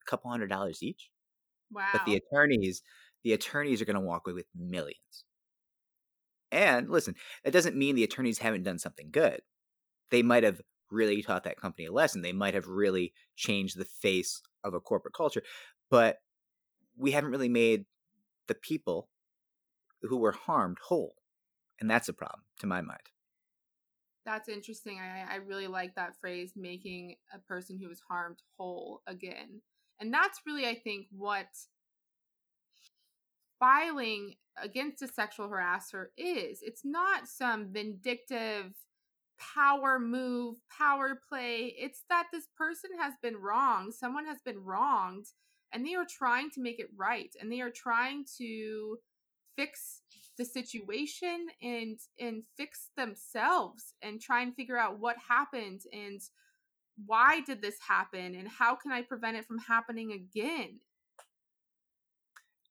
a 0.00 0.10
couple 0.10 0.30
hundred 0.30 0.48
dollars 0.48 0.82
each. 0.82 1.10
Wow. 1.70 1.90
But 1.92 2.06
the 2.06 2.16
attorneys, 2.16 2.80
the 3.24 3.34
attorneys 3.34 3.82
are 3.82 3.84
going 3.84 3.96
to 3.96 4.00
walk 4.00 4.26
away 4.26 4.32
with 4.32 4.46
millions. 4.58 5.26
And 6.50 6.88
listen, 6.88 7.14
that 7.44 7.52
doesn't 7.52 7.76
mean 7.76 7.94
the 7.94 8.04
attorneys 8.04 8.38
haven't 8.38 8.62
done 8.62 8.78
something 8.78 9.10
good. 9.10 9.42
They 10.10 10.22
might 10.22 10.44
have 10.44 10.62
really 10.90 11.20
taught 11.22 11.44
that 11.44 11.60
company 11.60 11.84
a 11.84 11.92
lesson. 11.92 12.22
They 12.22 12.32
might 12.32 12.54
have 12.54 12.68
really 12.68 13.12
changed 13.36 13.76
the 13.76 13.84
face 13.84 14.40
of 14.64 14.74
a 14.74 14.80
corporate 14.80 15.14
culture 15.14 15.42
but 15.92 16.22
we 16.96 17.10
haven't 17.10 17.30
really 17.30 17.50
made 17.50 17.84
the 18.48 18.54
people 18.54 19.10
who 20.00 20.16
were 20.16 20.32
harmed 20.32 20.78
whole. 20.82 21.16
And 21.78 21.90
that's 21.90 22.08
a 22.08 22.14
problem 22.14 22.44
to 22.60 22.66
my 22.66 22.80
mind. 22.80 23.02
That's 24.24 24.48
interesting. 24.48 24.98
I, 25.00 25.34
I 25.34 25.36
really 25.36 25.66
like 25.66 25.94
that 25.96 26.16
phrase, 26.18 26.54
making 26.56 27.16
a 27.34 27.38
person 27.38 27.78
who 27.78 27.90
was 27.90 28.00
harmed 28.08 28.38
whole 28.56 29.02
again. 29.06 29.60
And 30.00 30.14
that's 30.14 30.40
really, 30.46 30.66
I 30.66 30.76
think, 30.76 31.08
what 31.10 31.48
filing 33.60 34.36
against 34.62 35.02
a 35.02 35.08
sexual 35.08 35.48
harasser 35.48 36.06
is. 36.16 36.60
It's 36.62 36.86
not 36.86 37.28
some 37.28 37.70
vindictive 37.70 38.72
power 39.38 39.98
move, 39.98 40.56
power 40.74 41.20
play. 41.28 41.74
It's 41.76 42.04
that 42.08 42.28
this 42.32 42.48
person 42.56 42.90
has 42.98 43.12
been 43.22 43.36
wronged, 43.36 43.92
someone 43.92 44.24
has 44.24 44.38
been 44.42 44.64
wronged, 44.64 45.26
and 45.72 45.86
they 45.86 45.94
are 45.94 46.06
trying 46.08 46.50
to 46.50 46.60
make 46.60 46.78
it 46.78 46.88
right 46.96 47.34
and 47.40 47.50
they 47.50 47.60
are 47.60 47.70
trying 47.70 48.24
to 48.38 48.98
fix 49.56 50.02
the 50.38 50.44
situation 50.44 51.46
and 51.60 51.98
and 52.18 52.42
fix 52.56 52.90
themselves 52.96 53.94
and 54.02 54.20
try 54.20 54.42
and 54.42 54.54
figure 54.54 54.78
out 54.78 54.98
what 54.98 55.16
happened 55.28 55.82
and 55.92 56.20
why 57.06 57.40
did 57.40 57.60
this 57.60 57.76
happen 57.86 58.34
and 58.34 58.48
how 58.48 58.74
can 58.74 58.92
i 58.92 59.02
prevent 59.02 59.36
it 59.36 59.46
from 59.46 59.58
happening 59.58 60.12
again? 60.12 60.80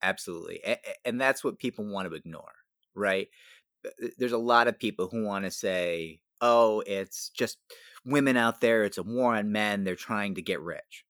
Absolutely 0.02 0.62
and 1.06 1.22
that's 1.22 1.44
what 1.44 1.60
people 1.60 1.86
want 1.86 2.10
to 2.10 2.16
ignore 2.16 2.54
right? 2.94 3.30
There's 4.18 4.34
a 4.34 4.38
lot 4.38 4.68
of 4.68 4.78
people 4.78 5.08
who 5.08 5.24
want 5.24 5.46
to 5.46 5.52
say 5.52 6.20
oh 6.42 6.84
it's 6.88 7.30
just 7.30 7.58
women 8.04 8.36
out 8.36 8.62
there 8.62 8.84
it's 8.84 8.98
a 8.98 9.04
war 9.04 9.36
on 9.36 9.52
men 9.52 9.84
they're 9.84 9.96
trying 9.96 10.36
to 10.36 10.42
get 10.42 10.60
rich 10.62 11.06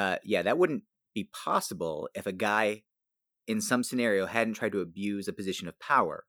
uh, 0.00 0.16
yeah, 0.24 0.40
that 0.40 0.56
wouldn't 0.56 0.84
be 1.14 1.28
possible 1.44 2.08
if 2.14 2.26
a 2.26 2.32
guy 2.32 2.82
in 3.46 3.60
some 3.60 3.82
scenario 3.82 4.24
hadn't 4.24 4.54
tried 4.54 4.72
to 4.72 4.80
abuse 4.80 5.28
a 5.28 5.32
position 5.32 5.68
of 5.68 5.78
power 5.78 6.24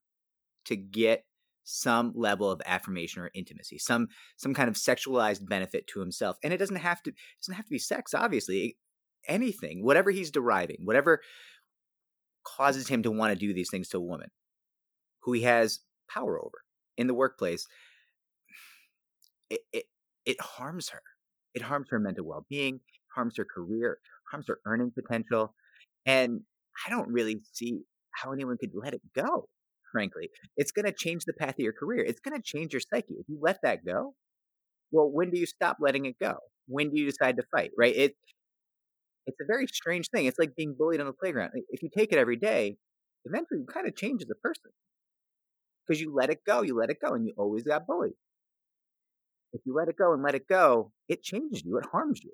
to 0.65 0.75
get 0.75 1.23
some 1.63 2.11
level 2.13 2.51
of 2.51 2.61
affirmation 2.65 3.21
or 3.21 3.31
intimacy, 3.33 3.77
some 3.77 4.09
some 4.35 4.53
kind 4.53 4.67
of 4.67 4.75
sexualized 4.75 5.47
benefit 5.47 5.87
to 5.87 6.01
himself. 6.01 6.35
And 6.43 6.51
it 6.51 6.57
doesn't 6.57 6.75
have 6.75 7.01
to 7.03 7.13
doesn't 7.39 7.53
have 7.53 7.65
to 7.65 7.71
be 7.71 7.79
sex, 7.79 8.13
obviously. 8.13 8.77
Anything, 9.25 9.85
whatever 9.85 10.11
he's 10.11 10.31
deriving, 10.31 10.79
whatever 10.83 11.21
causes 12.43 12.89
him 12.89 13.03
to 13.03 13.11
want 13.11 13.31
to 13.31 13.39
do 13.39 13.53
these 13.53 13.69
things 13.69 13.87
to 13.89 13.97
a 13.97 14.01
woman 14.01 14.31
who 15.21 15.31
he 15.31 15.43
has 15.43 15.79
power 16.09 16.43
over 16.43 16.63
in 16.97 17.07
the 17.07 17.13
workplace, 17.13 17.67
it, 19.49 19.61
it, 19.71 19.85
it 20.25 20.41
harms 20.41 20.89
her. 20.89 21.03
It 21.53 21.61
harms 21.61 21.87
her 21.91 21.99
mental 21.99 22.25
well 22.25 22.45
being 22.49 22.81
harms 23.15 23.35
her 23.37 23.45
career, 23.45 23.97
harms 24.31 24.45
her 24.47 24.59
earning 24.65 24.91
potential. 24.91 25.53
And 26.05 26.41
I 26.85 26.89
don't 26.89 27.09
really 27.09 27.41
see 27.53 27.81
how 28.13 28.31
anyone 28.31 28.57
could 28.59 28.71
let 28.73 28.93
it 28.93 29.01
go. 29.15 29.47
Frankly, 29.91 30.29
it's 30.55 30.71
going 30.71 30.85
to 30.85 30.93
change 30.93 31.25
the 31.25 31.33
path 31.33 31.55
of 31.55 31.59
your 31.59 31.73
career. 31.73 32.03
It's 32.03 32.21
going 32.21 32.35
to 32.35 32.43
change 32.43 32.73
your 32.73 32.79
psyche. 32.79 33.15
If 33.19 33.27
you 33.27 33.39
let 33.41 33.59
that 33.63 33.85
go, 33.85 34.13
well, 34.91 35.09
when 35.11 35.31
do 35.31 35.39
you 35.39 35.45
stop 35.45 35.77
letting 35.81 36.05
it 36.05 36.15
go? 36.19 36.35
When 36.67 36.91
do 36.91 36.99
you 36.99 37.05
decide 37.09 37.35
to 37.37 37.43
fight? 37.51 37.71
Right? 37.77 37.95
It 37.95 38.15
it's 39.27 39.37
a 39.41 39.45
very 39.45 39.67
strange 39.67 40.09
thing. 40.09 40.25
It's 40.25 40.39
like 40.39 40.55
being 40.55 40.75
bullied 40.77 40.99
on 40.99 41.05
the 41.05 41.13
playground. 41.13 41.51
If 41.69 41.83
you 41.83 41.89
take 41.95 42.11
it 42.11 42.17
every 42.17 42.37
day, 42.37 42.77
eventually 43.25 43.59
you 43.59 43.65
kind 43.71 43.87
of 43.87 43.95
change 43.95 44.21
as 44.21 44.29
a 44.29 44.35
person 44.35 44.71
because 45.85 46.01
you 46.01 46.13
let 46.13 46.29
it 46.29 46.39
go, 46.45 46.61
you 46.61 46.77
let 46.77 46.89
it 46.89 46.97
go, 47.03 47.13
and 47.13 47.25
you 47.25 47.33
always 47.37 47.63
got 47.63 47.85
bullied. 47.85 48.13
If 49.53 49.61
you 49.65 49.75
let 49.75 49.89
it 49.89 49.97
go 49.97 50.13
and 50.13 50.23
let 50.23 50.35
it 50.35 50.47
go, 50.47 50.91
it 51.07 51.21
changes 51.21 51.63
you, 51.65 51.77
it 51.77 51.85
harms 51.91 52.21
you. 52.23 52.31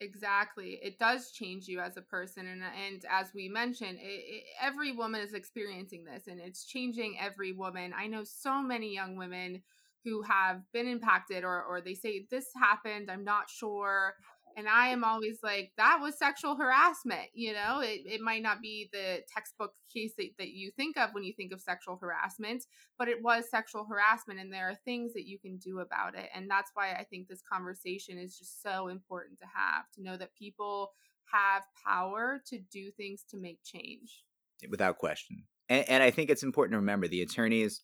Exactly. 0.00 0.78
It 0.82 0.98
does 0.98 1.30
change 1.30 1.68
you 1.68 1.80
as 1.80 1.96
a 1.96 2.02
person. 2.02 2.46
And, 2.46 2.62
and 2.62 3.02
as 3.10 3.28
we 3.34 3.48
mentioned, 3.48 3.98
it, 3.98 4.04
it, 4.04 4.44
every 4.60 4.92
woman 4.92 5.22
is 5.22 5.32
experiencing 5.32 6.04
this 6.04 6.26
and 6.26 6.38
it's 6.38 6.66
changing 6.66 7.16
every 7.18 7.52
woman. 7.52 7.94
I 7.96 8.06
know 8.06 8.22
so 8.22 8.60
many 8.62 8.92
young 8.92 9.16
women 9.16 9.62
who 10.04 10.20
have 10.22 10.60
been 10.72 10.86
impacted 10.86 11.44
or, 11.44 11.62
or 11.64 11.80
they 11.80 11.94
say, 11.94 12.26
This 12.30 12.48
happened, 12.54 13.10
I'm 13.10 13.24
not 13.24 13.48
sure 13.48 14.14
and 14.56 14.68
i 14.68 14.88
am 14.88 15.04
always 15.04 15.38
like 15.42 15.72
that 15.76 15.98
was 16.00 16.18
sexual 16.18 16.56
harassment 16.56 17.28
you 17.34 17.52
know? 17.52 17.80
It, 17.80 18.00
it 18.06 18.20
might 18.20 18.42
not 18.42 18.60
be 18.60 18.88
the 18.92 19.20
textbook 19.32 19.72
case 19.92 20.12
that, 20.18 20.30
that 20.38 20.50
you 20.50 20.70
think 20.76 20.96
of 20.96 21.10
when 21.12 21.24
you 21.24 21.32
think 21.36 21.52
of 21.52 21.60
sexual 21.60 21.98
harassment 22.00 22.64
but 22.98 23.08
it 23.08 23.22
was 23.22 23.50
sexual 23.50 23.84
harassment 23.84 24.40
and 24.40 24.52
there 24.52 24.68
are 24.68 24.74
things 24.84 25.12
that 25.12 25.26
you 25.26 25.38
can 25.38 25.58
do 25.58 25.80
about 25.80 26.16
it. 26.16 26.28
And 26.34 26.50
that's 26.50 26.70
why 26.74 26.92
i 26.92 27.04
think 27.04 27.28
this 27.28 27.42
conversation 27.42 28.18
is 28.18 28.38
just 28.38 28.62
so 28.62 28.88
important 28.88 29.38
to 29.40 29.46
have 29.54 29.84
to 29.94 30.02
know 30.02 30.16
that 30.16 30.34
people 30.34 30.92
have 31.32 31.62
power 31.86 32.40
to 32.46 32.58
do 32.70 32.90
things 32.92 33.24
to 33.30 33.36
make 33.36 33.58
change. 33.64 34.24
Without 34.70 34.98
question. 34.98 35.44
And, 35.68 35.88
and 35.88 36.02
i 36.02 36.10
think 36.10 36.30
it's 36.30 36.42
important 36.42 36.72
to 36.74 36.78
remember 36.78 37.08
the 37.08 37.22
attorneys 37.22 37.82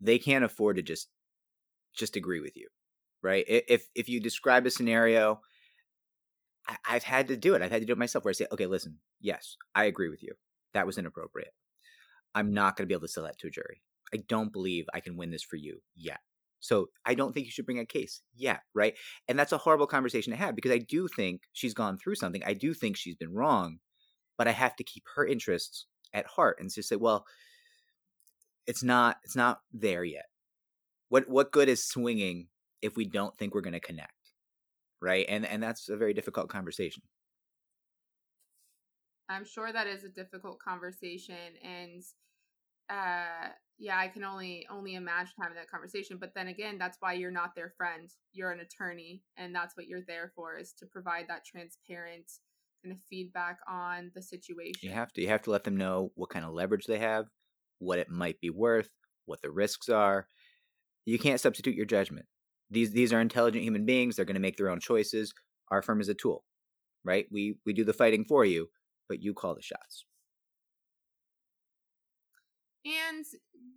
they 0.00 0.18
can't 0.18 0.44
afford 0.44 0.76
to 0.76 0.82
just 0.82 1.08
just 1.96 2.16
agree 2.16 2.40
with 2.40 2.56
you 2.56 2.68
right? 3.24 3.44
If 3.48 3.88
if 3.96 4.08
you 4.08 4.20
describe 4.20 4.66
a 4.66 4.70
scenario 4.70 5.40
I, 6.66 6.76
have 6.94 7.02
had 7.02 7.28
to 7.28 7.36
do 7.36 7.54
it. 7.54 7.62
I've 7.62 7.70
had 7.70 7.82
to 7.82 7.86
do 7.86 7.92
it 7.92 7.98
myself 7.98 8.24
where 8.24 8.30
I 8.30 8.34
say, 8.34 8.46
okay, 8.52 8.66
listen, 8.66 8.98
yes, 9.20 9.56
I 9.74 9.84
agree 9.84 10.08
with 10.08 10.22
you. 10.22 10.32
That 10.72 10.86
was 10.86 10.98
inappropriate. 10.98 11.52
I'm 12.34 12.52
not 12.52 12.76
going 12.76 12.84
to 12.84 12.88
be 12.88 12.94
able 12.94 13.06
to 13.06 13.12
sell 13.12 13.24
that 13.24 13.38
to 13.40 13.48
a 13.48 13.50
jury. 13.50 13.82
I 14.12 14.18
don't 14.28 14.52
believe 14.52 14.86
I 14.94 15.00
can 15.00 15.16
win 15.16 15.30
this 15.30 15.42
for 15.42 15.56
you 15.56 15.80
yet. 15.94 16.20
So 16.60 16.88
I 17.04 17.14
don't 17.14 17.34
think 17.34 17.44
you 17.44 17.52
should 17.52 17.66
bring 17.66 17.78
a 17.78 17.84
case 17.84 18.22
yet, 18.34 18.60
right? 18.74 18.94
And 19.28 19.38
that's 19.38 19.52
a 19.52 19.58
horrible 19.58 19.86
conversation 19.86 20.32
to 20.32 20.38
have 20.38 20.56
because 20.56 20.72
I 20.72 20.78
do 20.78 21.08
think 21.08 21.42
she's 21.52 21.74
gone 21.74 21.98
through 21.98 22.14
something. 22.14 22.42
I 22.44 22.54
do 22.54 22.72
think 22.72 22.96
she's 22.96 23.16
been 23.16 23.34
wrong, 23.34 23.80
but 24.38 24.48
I 24.48 24.52
have 24.52 24.74
to 24.76 24.84
keep 24.84 25.04
her 25.14 25.26
interests 25.26 25.86
at 26.14 26.26
heart 26.26 26.56
and 26.60 26.72
just 26.72 26.88
say, 26.88 26.96
well, 26.96 27.26
it's 28.66 28.82
not 28.82 29.18
it's 29.24 29.36
not 29.36 29.60
there 29.74 30.04
yet. 30.04 30.24
What 31.10 31.28
what 31.28 31.52
good 31.52 31.68
is 31.68 31.86
swinging 31.86 32.48
if 32.80 32.96
we 32.96 33.04
don't 33.04 33.36
think 33.36 33.54
we're 33.54 33.60
going 33.60 33.74
to 33.74 33.80
connect? 33.80 34.23
Right? 35.04 35.26
And 35.28 35.46
and 35.46 35.62
that's 35.62 35.88
a 35.88 35.96
very 35.96 36.14
difficult 36.14 36.48
conversation. 36.48 37.02
I'm 39.28 39.44
sure 39.44 39.72
that 39.72 39.86
is 39.86 40.04
a 40.04 40.08
difficult 40.08 40.58
conversation 40.58 41.36
and 41.62 42.02
uh 42.90 43.48
yeah 43.78 43.96
i 43.98 44.06
can 44.06 44.22
only 44.22 44.66
only 44.70 44.94
imagine 44.94 45.32
having 45.40 45.56
that 45.56 45.70
conversation 45.70 46.18
but 46.20 46.32
then 46.34 46.48
again 46.48 46.76
that's 46.76 46.98
why 47.00 47.14
you're 47.14 47.30
not 47.30 47.54
their 47.54 47.72
friend. 47.78 48.10
You're 48.32 48.50
an 48.50 48.60
attorney 48.60 49.22
and 49.38 49.54
that's 49.54 49.76
what 49.76 49.86
you're 49.86 50.04
there 50.06 50.32
for 50.36 50.58
is 50.58 50.74
to 50.80 50.86
provide 50.86 51.24
that 51.28 51.46
transparent 51.46 52.30
kind 52.82 52.92
of 52.94 53.00
feedback 53.08 53.58
on 53.66 54.10
the 54.14 54.20
situation. 54.20 54.74
you 54.82 54.90
have 54.90 55.12
to 55.14 55.22
you 55.22 55.28
have 55.28 55.42
to 55.42 55.50
let 55.50 55.64
them 55.64 55.76
know 55.76 56.12
what 56.14 56.28
kind 56.28 56.44
of 56.44 56.52
leverage 56.52 56.84
they 56.84 56.98
have 56.98 57.24
what 57.78 57.98
it 57.98 58.10
might 58.10 58.38
be 58.40 58.50
worth 58.50 58.90
what 59.26 59.42
the 59.42 59.50
risks 59.50 59.88
are. 59.88 60.26
You 61.06 61.18
can't 61.18 61.40
substitute 61.40 61.74
your 61.74 61.86
judgment 61.86 62.26
these 62.74 62.92
these 62.92 63.12
are 63.12 63.20
intelligent 63.20 63.64
human 63.64 63.84
beings 63.84 64.16
they're 64.16 64.24
going 64.24 64.34
to 64.34 64.40
make 64.40 64.56
their 64.56 64.70
own 64.70 64.80
choices 64.80 65.32
our 65.70 65.82
firm 65.82 66.00
is 66.00 66.08
a 66.08 66.14
tool 66.14 66.44
right? 67.04 67.26
We 67.30 67.56
we 67.64 67.72
do 67.72 67.84
the 67.84 67.92
fighting 67.92 68.24
for 68.24 68.44
you 68.44 68.68
but 69.08 69.22
you 69.22 69.34
call 69.34 69.54
the 69.54 69.62
shots. 69.62 70.06
And 72.86 73.24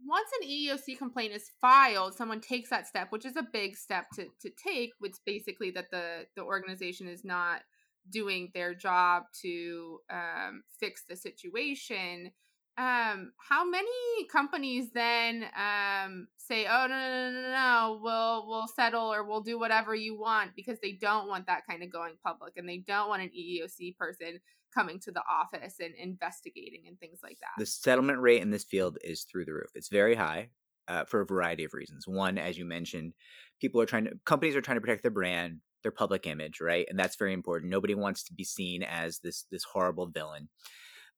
once 0.06 0.30
an 0.42 0.50
EEOC 0.50 0.98
complaint 0.98 1.34
is 1.34 1.52
filed, 1.62 2.14
someone 2.14 2.42
takes 2.42 2.70
that 2.70 2.88
step, 2.88 3.08
which 3.12 3.26
is 3.26 3.38
a 3.38 3.48
big 3.54 3.78
step 3.78 4.06
to, 4.16 4.26
to 4.42 4.50
take, 4.62 4.92
which 5.00 5.16
basically 5.26 5.72
that 5.72 5.92
the, 5.92 6.26
the 6.36 6.44
organization 6.44 7.08
is 7.08 7.24
not 7.24 7.62
doing 8.10 8.52
their 8.54 8.74
job 8.74 9.24
to 9.42 10.00
um, 10.10 10.64
fix 10.80 11.04
the 11.08 11.16
situation. 11.16 12.32
Um 12.78 13.32
how 13.50 13.68
many 13.68 13.88
companies 14.32 14.92
then 14.94 15.46
um 15.58 16.28
say 16.48 16.66
oh 16.66 16.88
no 16.88 16.96
no 16.98 17.32
no 17.32 17.42
no 17.42 17.52
no 17.52 18.00
we'll 18.02 18.48
we'll 18.48 18.68
settle 18.68 19.14
or 19.14 19.24
we'll 19.24 19.42
do 19.42 19.60
whatever 19.60 19.94
you 19.94 20.18
want 20.18 20.52
because 20.56 20.78
they 20.82 20.94
don't 20.94 21.28
want 21.28 21.48
that 21.48 21.62
kind 21.70 21.84
of 21.84 21.92
going 21.92 22.14
public 22.26 22.54
and 22.58 22.68
they 22.68 22.78
don't 22.78 23.10
want 23.10 23.22
an 23.22 23.30
EEOC 23.30 23.96
person 23.98 24.40
coming 24.74 25.00
to 25.00 25.12
the 25.12 25.22
office 25.30 25.76
and 25.80 25.94
investigating 25.96 26.84
and 26.88 27.00
things 27.00 27.20
like 27.24 27.38
that. 27.40 27.60
The 27.60 27.66
settlement 27.66 28.20
rate 28.20 28.42
in 28.42 28.52
this 28.52 28.64
field 28.64 28.98
is 29.04 29.24
through 29.24 29.46
the 29.46 29.54
roof. 29.54 29.72
It's 29.76 29.90
very 29.90 30.16
high 30.16 30.50
uh, 30.88 31.06
for 31.06 31.22
a 31.22 31.26
variety 31.26 31.64
of 31.64 31.74
reasons. 31.74 32.08
One 32.08 32.38
as 32.38 32.58
you 32.58 32.66
mentioned 32.66 33.14
people 33.60 33.82
are 33.82 33.86
trying 33.86 34.06
to 34.06 34.12
companies 34.26 34.56
are 34.56 34.62
trying 34.62 34.78
to 34.78 34.82
protect 34.82 35.02
their 35.04 35.12
brand 35.12 35.60
their 35.84 35.92
public 35.92 36.26
image 36.26 36.60
right? 36.62 36.86
And 36.90 36.98
that's 36.98 37.16
very 37.18 37.34
important. 37.34 37.72
Nobody 37.72 37.96
wants 37.96 38.24
to 38.26 38.34
be 38.34 38.44
seen 38.44 38.84
as 38.84 39.20
this 39.20 39.46
this 39.52 39.64
horrible 39.64 40.08
villain. 40.08 40.50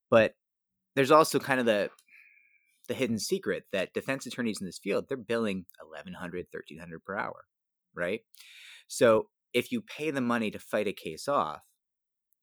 But 0.09 0.33
there's 0.95 1.11
also 1.11 1.39
kind 1.39 1.59
of 1.59 1.65
the 1.65 1.89
the 2.89 2.95
hidden 2.95 3.19
secret 3.19 3.63
that 3.71 3.93
defense 3.93 4.25
attorneys 4.25 4.59
in 4.59 4.65
this 4.65 4.79
field 4.79 5.05
they're 5.07 5.17
billing 5.17 5.65
1100 5.79 6.47
1300 6.51 7.05
per 7.05 7.15
hour 7.15 7.45
right? 7.95 8.21
So 8.87 9.29
if 9.53 9.71
you 9.71 9.81
pay 9.81 10.11
the 10.11 10.21
money 10.21 10.51
to 10.51 10.59
fight 10.59 10.87
a 10.87 10.93
case 10.93 11.27
off 11.27 11.61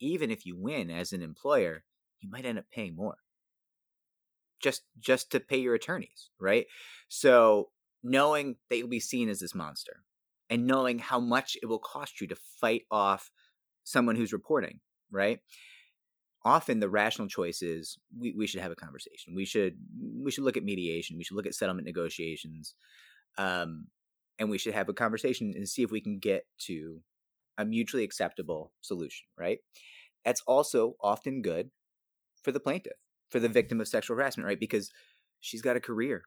even 0.01 0.31
if 0.31 0.47
you 0.47 0.57
win 0.57 0.91
as 0.91 1.13
an 1.13 1.21
employer 1.21 1.85
you 2.21 2.31
might 2.31 2.47
end 2.47 2.59
up 2.59 2.65
paying 2.73 2.97
more. 2.97 3.17
Just 4.63 4.83
just 4.99 5.31
to 5.33 5.41
pay 5.41 5.59
your 5.59 5.75
attorneys 5.75 6.31
right? 6.41 6.67
So 7.09 7.71
knowing 8.03 8.57
that 8.71 8.79
you'll 8.79 8.89
be 8.89 9.01
seen 9.01 9.29
as 9.29 9.41
this 9.41 9.55
monster 9.55 10.05
and 10.49 10.67
knowing 10.67 11.01
how 11.01 11.19
much 11.19 11.57
it 11.61 11.67
will 11.67 11.81
cost 11.81 12.21
you 12.21 12.29
to 12.29 12.37
fight 12.61 12.83
off 12.91 13.31
someone 13.83 14.17
who's 14.17 14.33
reporting 14.33 14.81
right 15.11 15.41
often 16.47 16.79
the 16.79 16.89
rational 16.89 17.27
choice 17.27 17.61
is 17.61 17.99
we, 18.17 18.33
we 18.33 18.47
should 18.47 18.61
have 18.61 18.71
a 18.71 18.77
conversation. 18.77 19.35
We 19.35 19.45
should 19.45 19.75
we 20.23 20.31
should 20.31 20.45
look 20.45 20.57
at 20.57 20.63
mediation. 20.63 21.19
We 21.19 21.25
should 21.25 21.37
look 21.37 21.47
at 21.47 21.57
settlement 21.57 21.87
negotiations, 21.87 22.75
um, 23.37 23.89
and 24.39 24.49
we 24.49 24.57
should 24.57 24.73
have 24.73 24.89
a 24.89 24.95
conversation 24.95 25.53
and 25.57 25.69
see 25.69 25.83
if 25.83 25.91
we 25.91 26.01
can 26.01 26.21
get 26.21 26.47
to 26.67 27.01
a 27.59 27.65
mutually 27.65 28.05
acceptable 28.05 28.73
solution. 28.81 29.27
Right? 29.37 29.59
That's 30.25 30.41
also 30.47 30.95
often 31.03 31.43
good 31.43 31.71
for 32.43 32.53
the 32.53 32.61
plaintiff, 32.61 32.97
for 33.29 33.41
the 33.41 33.49
victim 33.49 33.81
of 33.81 33.89
sexual 33.89 34.17
harassment, 34.17 34.47
right? 34.47 34.61
Because 34.61 34.91
she's 35.41 35.63
got 35.63 35.77
a 35.77 35.81
career. 35.81 36.23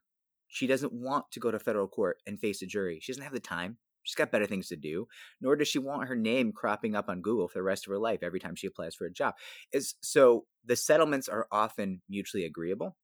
She 0.50 0.68
doesn't 0.68 0.92
want 0.92 1.32
to 1.32 1.40
go 1.40 1.50
to 1.50 1.60
federal 1.60 1.88
court 1.88 2.18
and 2.28 2.40
face 2.40 2.62
a 2.62 2.66
jury. 2.66 3.00
She 3.02 3.14
doesn't 3.14 3.24
have 3.24 3.34
the 3.34 3.40
time. 3.40 3.78
She's 4.04 4.16
got 4.16 4.32
better 4.32 4.46
things 4.46 4.68
to 4.70 4.76
do. 4.76 5.08
Nor 5.42 5.56
does 5.56 5.68
she 5.68 5.80
want 5.80 6.08
her 6.08 6.16
name 6.16 6.52
cropping 6.52 6.96
up 6.96 7.10
on 7.10 7.22
Google 7.22 7.48
for 7.48 7.60
the 7.60 7.64
rest 7.64 7.86
of 7.86 7.92
her 7.92 8.00
life 8.00 8.20
every 8.24 8.40
time 8.40 8.56
she 8.56 8.68
applies 8.68 8.96
for 8.96 9.06
a 9.06 9.12
job. 9.12 9.36
Is 9.72 9.96
so 10.02 10.46
the 10.66 10.76
settlements 10.76 11.30
are 11.30 11.48
often 11.52 12.02
mutually 12.10 12.46
agreeable 12.46 12.96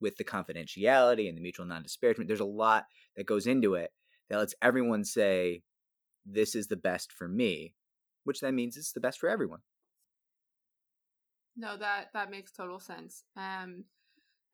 with 0.00 0.16
the 0.16 0.24
confidentiality 0.24 1.28
and 1.28 1.36
the 1.36 1.42
mutual 1.42 1.66
non-disparagement. 1.66 2.28
There's 2.28 2.40
a 2.40 2.44
lot 2.44 2.86
that 3.16 3.26
goes 3.26 3.46
into 3.46 3.74
it 3.74 3.92
that 4.28 4.38
lets 4.38 4.54
everyone 4.60 5.04
say, 5.04 5.62
"This 6.26 6.54
is 6.54 6.66
the 6.66 6.76
best 6.76 7.12
for 7.12 7.28
me," 7.28 7.74
which 8.24 8.40
then 8.40 8.54
means 8.54 8.76
it's 8.76 8.92
the 8.92 9.00
best 9.00 9.18
for 9.20 9.28
everyone. 9.28 9.60
No, 11.56 11.76
that 11.76 12.08
that 12.14 12.30
makes 12.30 12.52
total 12.52 12.80
sense. 12.80 13.24
Um, 13.36 13.84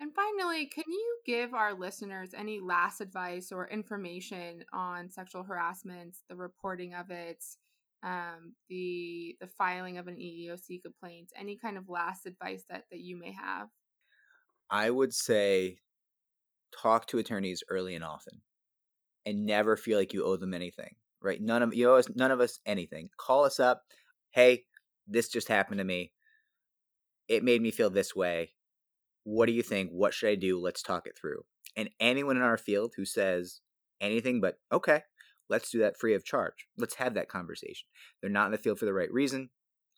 and 0.01 0.13
finally, 0.15 0.67
can 0.67 0.85
you 0.87 1.17
give 1.27 1.55
our 1.55 1.75
listeners 1.75 2.31
any 2.37 2.61
last 2.61 3.01
advice 3.01 3.51
or 3.51 3.69
information 3.69 4.65
on 4.73 5.11
sexual 5.11 5.43
harassment, 5.43 6.17
the 6.29 6.37
reporting 6.37 6.95
of 6.95 7.11
it, 7.11 7.45
um, 8.05 8.55
the 8.69 9.37
the 9.41 9.49
filing 9.49 9.99
of 9.99 10.07
an 10.07 10.17
EEOC 10.17 10.83
complaint? 10.83 11.31
Any 11.37 11.57
kind 11.57 11.77
of 11.77 11.89
last 11.89 12.27
advice 12.27 12.65
that 12.71 12.85
that 12.93 13.01
you 13.01 13.19
may 13.19 13.33
have? 13.33 13.69
I 14.71 14.91
would 14.91 15.13
say 15.13 15.79
talk 16.81 17.07
to 17.07 17.19
attorneys 17.19 17.65
early 17.69 17.97
and 17.97 18.05
often, 18.05 18.43
and 19.27 19.47
never 19.47 19.77
feel 19.77 19.99
like 19.99 20.13
you 20.13 20.25
owe 20.25 20.37
them 20.37 20.55
anything. 20.55 20.95
Right? 21.21 21.43
None 21.43 21.63
of 21.65 21.75
you 21.75 21.91
owe 21.91 21.97
us, 21.97 22.09
none 22.15 22.31
of 22.31 22.41
us 22.41 22.61
anything. 22.65 23.11
Call 23.19 23.45
us 23.45 23.59
up. 23.59 23.83
Hey, 24.31 24.65
this 25.09 25.29
just 25.29 25.49
happened 25.49 25.79
to 25.79 25.85
me. 25.85 26.13
It 27.27 27.43
made 27.43 27.61
me 27.61 27.73
feel 27.73 27.91
this 27.91 28.15
way 28.15 28.53
what 29.29 29.45
do 29.45 29.53
you 29.53 29.63
think? 29.63 29.91
What 29.91 30.15
should 30.15 30.31
I 30.31 30.37
do? 30.37 30.59
Let's 30.59 30.83
talk 30.83 31.07
it 31.07 31.13
through. 31.21 31.43
And 31.77 31.91
anyone 32.01 32.39
in 32.39 32.43
our 32.43 32.57
field 32.57 32.95
who 32.97 33.05
says 33.05 33.61
anything 34.01 34.41
but, 34.41 34.55
okay, 34.73 35.03
let's 35.51 35.71
do 35.71 35.81
that 35.81 35.99
free 35.99 36.15
of 36.15 36.25
charge. 36.25 36.67
Let's 36.79 36.95
have 36.95 37.13
that 37.13 37.29
conversation. 37.29 37.87
They're 38.23 38.31
not 38.31 38.47
in 38.47 38.53
the 38.53 38.59
field 38.59 38.79
for 38.79 38.87
the 38.87 38.95
right 38.95 39.13
reason. 39.13 39.51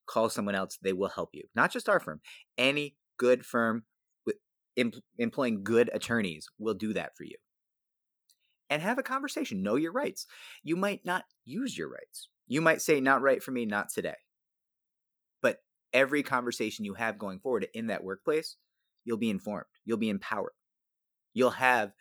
call 0.06 0.28
someone 0.30 0.56
else. 0.56 0.78
They 0.82 0.92
will 0.92 1.10
help 1.10 1.30
you. 1.32 1.44
Not 1.54 1.70
just 1.70 1.88
our 1.88 2.00
firm, 2.00 2.20
any 2.58 2.96
good 3.18 3.46
firm 3.46 3.84
with 4.26 4.36
employing 5.16 5.62
good 5.62 5.90
attorneys 5.94 6.48
will 6.58 6.74
do 6.74 6.92
that 6.94 7.12
for 7.16 7.22
you. 7.22 7.36
And 8.68 8.82
have 8.82 8.98
a 8.98 9.04
conversation. 9.04 9.62
Know 9.62 9.76
your 9.76 9.92
rights. 9.92 10.26
You 10.64 10.74
might 10.74 11.04
not 11.04 11.24
use 11.44 11.78
your 11.78 11.88
rights. 11.88 12.28
You 12.48 12.60
might 12.60 12.82
say, 12.82 13.00
not 13.00 13.22
right 13.22 13.40
for 13.42 13.52
me, 13.52 13.64
not 13.64 13.90
today. 13.94 14.16
But 15.40 15.58
every 15.92 16.24
conversation 16.24 16.84
you 16.84 16.94
have 16.94 17.16
going 17.16 17.38
forward 17.38 17.68
in 17.74 17.86
that 17.88 18.02
workplace, 18.02 18.56
you'll 19.04 19.16
be 19.16 19.30
informed. 19.30 19.66
You'll 19.84 19.98
be 19.98 20.08
empowered. 20.08 20.52
You'll 21.32 21.50
have 21.50 21.92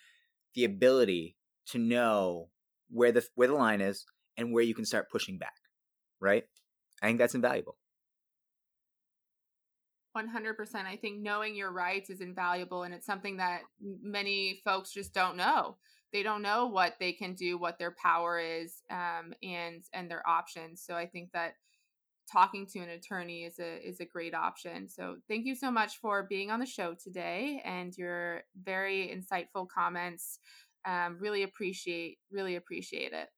the 0.56 0.66
ability 0.66 1.38
to 1.68 1.78
know 1.78 2.50
where 2.90 3.12
the 3.12 3.26
where 3.36 3.48
the 3.48 3.54
line 3.54 3.82
is 3.82 4.06
and 4.38 4.52
where 4.54 4.64
you 4.64 4.74
can 4.74 4.86
start 4.86 5.12
pushing 5.12 5.38
back. 5.38 5.54
Right? 6.20 6.46
I 7.02 7.08
think 7.08 7.20
that's 7.20 7.36
invaluable. 7.36 7.78
100%. 10.18 10.86
I 10.86 10.96
think 10.96 11.22
knowing 11.22 11.56
your 11.56 11.72
rights 11.72 12.10
is 12.10 12.20
invaluable 12.20 12.84
and 12.84 12.94
it's 12.94 13.06
something 13.06 13.38
that 13.38 13.62
many 13.80 14.60
folks 14.66 14.92
just 14.92 15.14
don't 15.14 15.38
know. 15.38 15.78
They 16.12 16.24
don't 16.24 16.42
know 16.42 16.66
what 16.68 16.96
they 17.00 17.14
can 17.14 17.36
do, 17.36 17.58
what 17.58 17.78
their 17.78 17.96
power 18.02 18.40
is, 18.40 18.82
um, 18.90 19.34
and 19.44 19.84
and 19.94 20.10
their 20.10 20.28
options. 20.28 20.84
So 20.84 20.96
I 20.96 21.06
think 21.06 21.32
that 21.34 21.54
talking 22.32 22.66
to 22.68 22.80
an 22.80 22.90
attorney 22.90 23.44
is 23.44 23.60
a 23.60 23.88
is 23.88 24.00
a 24.00 24.06
great 24.06 24.34
option. 24.34 24.88
So 24.88 25.18
thank 25.28 25.46
you 25.46 25.56
so 25.56 25.72
much 25.72 25.98
for 25.98 26.26
being 26.30 26.52
on 26.52 26.60
the 26.60 26.66
show 26.66 26.96
today 27.02 27.62
and 27.66 27.96
your 27.98 28.42
very 28.64 29.08
insightful 29.14 29.68
comments. 29.68 30.40
Um, 30.86 31.18
really 31.20 31.44
appreciate 31.44 32.18
really 32.32 32.56
appreciate 32.56 33.14
it. 33.14 33.30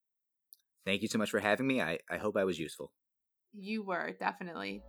Thank 0.86 1.01
you 1.01 1.08
so 1.08 1.17
much 1.17 1.30
for 1.30 1.39
having 1.39 1.67
me. 1.67 1.82
I, 1.82 1.99
I 2.10 2.17
hope 2.17 2.36
I 2.38 2.43
was 2.43 2.60
useful. 2.60 2.91
You 3.54 3.84
were 3.84 4.12
definitely. 4.19 4.84